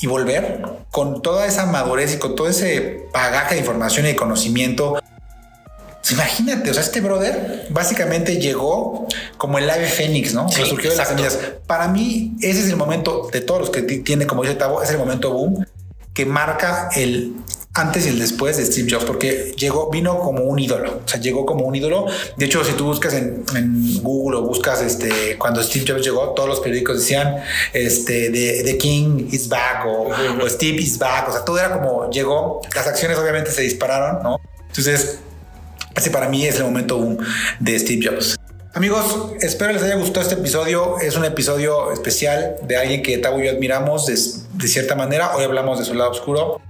Y 0.00 0.06
volver 0.08 0.62
con 0.90 1.22
toda 1.22 1.46
esa 1.46 1.64
madurez 1.66 2.14
y 2.14 2.18
con 2.18 2.34
todo 2.34 2.48
ese 2.48 3.06
bagaje 3.12 3.54
de 3.54 3.60
información 3.60 4.04
y 4.04 4.08
de 4.10 4.16
conocimiento. 4.16 4.98
Pues 6.02 6.12
imagínate, 6.12 6.70
o 6.70 6.74
sea, 6.74 6.82
este 6.82 7.00
brother 7.00 7.66
básicamente 7.70 8.36
llegó 8.38 9.06
como 9.38 9.58
el 9.58 9.70
ave 9.70 9.86
fénix, 9.86 10.34
¿no? 10.34 10.48
Sí, 10.48 10.62
surgió 10.66 10.90
de 10.90 10.96
las 10.96 11.08
semillas. 11.08 11.38
Para 11.66 11.86
mí, 11.88 12.32
ese 12.40 12.60
es 12.60 12.68
el 12.68 12.76
momento 12.76 13.28
de 13.32 13.40
todos 13.40 13.60
los 13.60 13.70
que 13.70 13.82
ti- 13.82 14.00
tiene, 14.00 14.26
como 14.26 14.42
dice 14.42 14.56
Tavo, 14.56 14.82
es 14.82 14.90
el 14.90 14.98
momento 14.98 15.32
boom 15.32 15.64
que 16.12 16.26
marca 16.26 16.90
el 16.96 17.32
antes 17.74 18.04
y 18.04 18.10
el 18.10 18.18
después 18.18 18.58
de 18.58 18.66
Steve 18.66 18.86
Jobs, 18.90 19.04
porque 19.06 19.54
llegó, 19.56 19.88
vino 19.90 20.18
como 20.18 20.42
un 20.42 20.58
ídolo, 20.58 21.00
o 21.06 21.08
sea, 21.08 21.18
llegó 21.20 21.46
como 21.46 21.64
un 21.64 21.74
ídolo. 21.74 22.04
De 22.36 22.44
hecho, 22.44 22.62
si 22.64 22.72
tú 22.72 22.84
buscas 22.84 23.14
en, 23.14 23.44
en 23.56 24.02
Google 24.02 24.38
o 24.38 24.42
buscas 24.42 24.82
este, 24.82 25.38
cuando 25.38 25.62
Steve 25.62 25.86
Jobs 25.88 26.04
llegó, 26.04 26.30
todos 26.34 26.48
los 26.50 26.60
periódicos 26.60 26.98
decían 26.98 27.36
este, 27.72 28.28
The, 28.30 28.62
The 28.64 28.76
King 28.76 29.28
is 29.30 29.48
back 29.48 29.86
o, 29.86 30.10
o 30.44 30.48
Steve 30.50 30.82
is 30.82 30.98
back, 30.98 31.28
o 31.30 31.32
sea, 31.32 31.44
todo 31.46 31.58
era 31.58 31.72
como 31.72 32.10
llegó, 32.10 32.60
las 32.74 32.86
acciones 32.88 33.16
obviamente 33.16 33.50
se 33.52 33.62
dispararon, 33.62 34.22
¿no? 34.22 34.38
Entonces, 34.68 35.20
ese 35.96 36.10
para 36.10 36.28
mí 36.28 36.46
es 36.46 36.56
el 36.56 36.64
momento 36.64 36.98
boom 36.98 37.18
de 37.60 37.78
Steve 37.78 38.06
Jobs. 38.06 38.36
Amigos, 38.74 39.32
espero 39.40 39.72
les 39.72 39.82
haya 39.82 39.96
gustado 39.96 40.22
este 40.22 40.40
episodio. 40.40 40.98
Es 40.98 41.16
un 41.16 41.26
episodio 41.26 41.92
especial 41.92 42.56
de 42.62 42.76
alguien 42.78 43.02
que 43.02 43.18
Tavo 43.18 43.38
y 43.40 43.44
yo 43.44 43.50
admiramos 43.50 44.06
de, 44.06 44.14
de 44.54 44.68
cierta 44.68 44.94
manera. 44.94 45.36
Hoy 45.36 45.44
hablamos 45.44 45.78
de 45.78 45.84
su 45.84 45.94
lado 45.94 46.10
oscuro. 46.10 46.60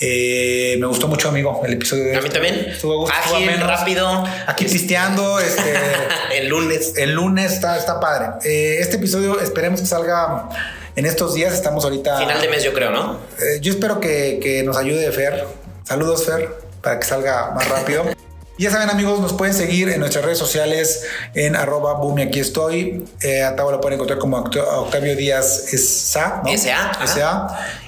Eh, 0.00 0.76
me 0.78 0.86
gustó 0.86 1.08
mucho, 1.08 1.28
amigo, 1.28 1.62
el 1.64 1.72
episodio 1.72 2.04
de 2.04 2.16
A 2.16 2.20
mí 2.20 2.28
también. 2.28 2.54
Estuvo 2.68 2.98
gusto, 2.98 3.14
Ágil, 3.16 3.60
rápido. 3.60 4.24
Aquí 4.46 4.66
pisteando, 4.66 5.40
este, 5.40 5.72
El 6.36 6.48
lunes. 6.48 6.94
el 6.96 7.12
lunes 7.12 7.52
está, 7.52 7.76
está 7.76 7.98
padre. 7.98 8.28
Eh, 8.44 8.76
este 8.80 8.96
episodio 8.96 9.40
esperemos 9.40 9.80
que 9.80 9.86
salga 9.86 10.50
en 10.94 11.06
estos 11.06 11.34
días. 11.34 11.52
Estamos 11.54 11.82
ahorita. 11.84 12.18
Final 12.18 12.40
de 12.40 12.48
mes, 12.48 12.62
yo 12.62 12.72
creo, 12.72 12.90
¿no? 12.90 13.18
Eh, 13.40 13.58
yo 13.60 13.72
espero 13.72 13.98
que, 13.98 14.38
que 14.40 14.62
nos 14.62 14.76
ayude 14.76 15.10
Fer. 15.10 15.44
Saludos, 15.84 16.26
Fer, 16.26 16.48
para 16.82 17.00
que 17.00 17.06
salga 17.06 17.52
más 17.52 17.68
rápido. 17.68 18.04
Ya 18.58 18.70
saben, 18.72 18.90
amigos, 18.90 19.20
nos 19.20 19.32
pueden 19.34 19.54
seguir 19.54 19.88
en 19.88 20.00
nuestras 20.00 20.24
redes 20.24 20.38
sociales 20.38 21.04
en 21.34 21.54
arroba 21.54 21.94
boom 21.94 22.18
y 22.18 22.22
aquí 22.22 22.40
estoy. 22.40 23.04
Eh, 23.22 23.42
a 23.44 23.54
Tavo 23.54 23.70
lo 23.70 23.80
pueden 23.80 23.94
encontrar 23.94 24.18
como 24.18 24.36
Octa- 24.36 24.78
Octavio 24.80 25.14
Díaz 25.14 25.66
SA, 25.72 26.42
¿no? 26.44 26.50
SA. 27.06 27.46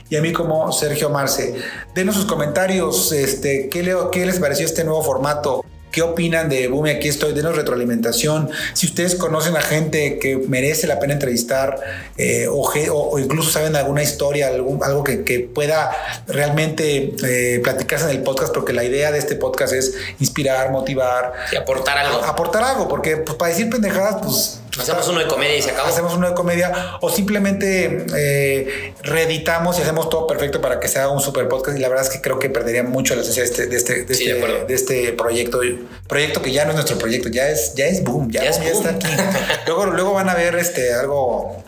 Y 0.09 0.17
a 0.17 0.23
mí 0.23 0.33
como 0.33 0.71
Sergio 0.73 1.11
Marce. 1.11 1.57
Denos 1.95 2.15
sus 2.15 2.25
comentarios. 2.27 3.11
Este, 3.13 3.69
¿qué, 3.69 3.83
le- 3.83 3.97
¿Qué 4.13 4.25
les 4.27 4.39
pareció 4.39 4.65
este 4.65 4.85
nuevo 4.85 5.03
formato? 5.03 5.65
¿Qué 5.93 6.03
opinan 6.03 6.49
de 6.49 6.69
Boom 6.69 6.87
y 6.87 6.91
aquí 6.91 7.09
estoy? 7.09 7.33
Denos 7.33 7.57
retroalimentación. 7.57 8.49
Si 8.75 8.87
ustedes 8.87 9.17
conocen 9.17 9.57
a 9.57 9.61
gente 9.61 10.19
que 10.21 10.37
merece 10.37 10.87
la 10.87 11.01
pena 11.01 11.15
entrevistar 11.15 11.79
eh, 12.17 12.47
o, 12.49 13.19
incluso 13.19 13.51
saben 13.51 13.75
alguna 13.75 14.03
historia, 14.03 14.49
algún- 14.49 14.83
algo 14.85 15.03
que, 15.03 15.25
que 15.25 15.41
pueda 15.41 15.91
realmente 16.29 17.15
eh, 17.25 17.61
platicarse 17.63 18.05
en 18.05 18.13
el 18.13 18.23
podcast, 18.23 18.55
porque 18.55 18.73
la 18.73 18.85
idea 18.85 19.11
de 19.11 19.19
este 19.19 19.35
podcast 19.35 19.73
es 19.73 19.95
inspirar, 20.21 20.71
motivar, 20.71 21.33
Y 21.53 21.57
aportar 21.57 21.99
algo. 21.99 22.23
aportar 22.25 22.63
algo, 22.63 22.89
porque 22.89 23.17
pues, 23.17 23.37
para 23.37 23.51
decir 23.51 23.69
pendejadas, 23.69 24.17
pues... 24.23 24.60
Hacemos 24.81 25.09
uno 25.09 25.21
de 25.21 25.27
comedia 25.27 25.57
y 25.57 25.63
se 25.63 25.71
acabó. 25.71 25.89
Hacemos 25.89 26.15
uno 26.15 26.29
de 26.29 26.35
comedia 26.35 26.99
o 27.01 27.11
simplemente 27.11 28.07
eh, 28.17 28.95
reeditamos 29.03 29.79
y 29.79 29.83
hacemos 29.83 30.09
todo 30.11 30.27
perfecto 30.27 30.61
para 30.61 30.81
que 30.81 30.89
sea 30.89 31.09
un 31.09 31.21
super 31.21 31.49
podcast. 31.49 31.77
Y 31.77 31.81
la 31.81 31.89
verdad 31.89 32.05
es 32.07 32.11
que 32.11 32.21
creo 32.21 32.39
que 32.39 32.51
perdería 32.51 32.83
mucho 32.83 33.15
la 33.15 33.23
esencia 33.23 33.43
de 33.43 33.49
este, 33.49 33.67
de 33.67 33.77
este, 33.77 34.05
de 34.05 34.15
Sí, 34.15 34.29
este, 34.29 34.47
de 34.47 34.65
de 34.65 34.75
este 34.75 35.13
proyecto. 35.13 35.61
Proyecto 36.09 36.43
que 36.43 36.53
ya 36.53 36.65
no 36.65 36.71
es 36.71 36.77
nuestro 36.77 36.99
proyecto, 36.99 37.29
ya 37.29 37.49
es, 37.49 37.75
ya 37.75 37.87
es 37.87 38.03
boom, 38.03 38.31
ya, 38.31 38.43
Ya 38.43 38.51
es 38.51 38.59
boom, 38.59 38.67
ya 38.67 38.73
está 38.73 38.91
aquí. 38.91 39.07
luego, 39.67 39.87
luego 39.87 40.15
van 40.15 40.29
a 40.29 40.35
ver 40.35 40.57
este 40.57 40.93
algo. 40.93 41.63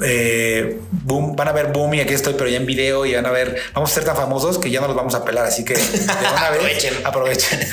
Eh, 0.00 0.80
boom, 0.90 1.36
van 1.36 1.48
a 1.48 1.52
ver 1.52 1.66
boom 1.68 1.94
y 1.94 2.00
aquí 2.00 2.14
estoy, 2.14 2.34
pero 2.34 2.48
ya 2.48 2.56
en 2.56 2.66
video 2.66 3.04
y 3.06 3.14
van 3.14 3.26
a 3.26 3.30
ver, 3.30 3.56
vamos 3.74 3.90
a 3.90 3.94
ser 3.94 4.04
tan 4.04 4.16
famosos 4.16 4.58
que 4.58 4.70
ya 4.70 4.80
no 4.80 4.86
los 4.88 4.96
vamos 4.96 5.14
a 5.14 5.24
pelar, 5.24 5.44
así 5.46 5.64
que 5.64 5.74
de 5.74 5.80
una 5.80 6.50
vez, 6.50 6.58
Aprovechen. 6.58 6.94
aprovechen. 7.04 7.60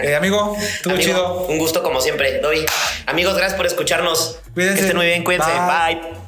Eh, 0.00 0.14
amigo, 0.14 0.56
estuvo 0.60 0.94
Amigo, 0.94 1.08
chido. 1.10 1.46
Un 1.48 1.58
gusto 1.58 1.82
como 1.82 2.00
siempre, 2.00 2.38
Doy. 2.40 2.64
Amigos, 3.06 3.34
gracias 3.36 3.56
por 3.56 3.66
escucharnos. 3.66 4.38
Cuídense. 4.54 4.76
Que 4.76 4.80
estén 4.82 4.96
muy 4.96 5.06
bien, 5.06 5.24
cuídense. 5.24 5.50
Bye. 5.50 5.94
Bye. 5.96 6.27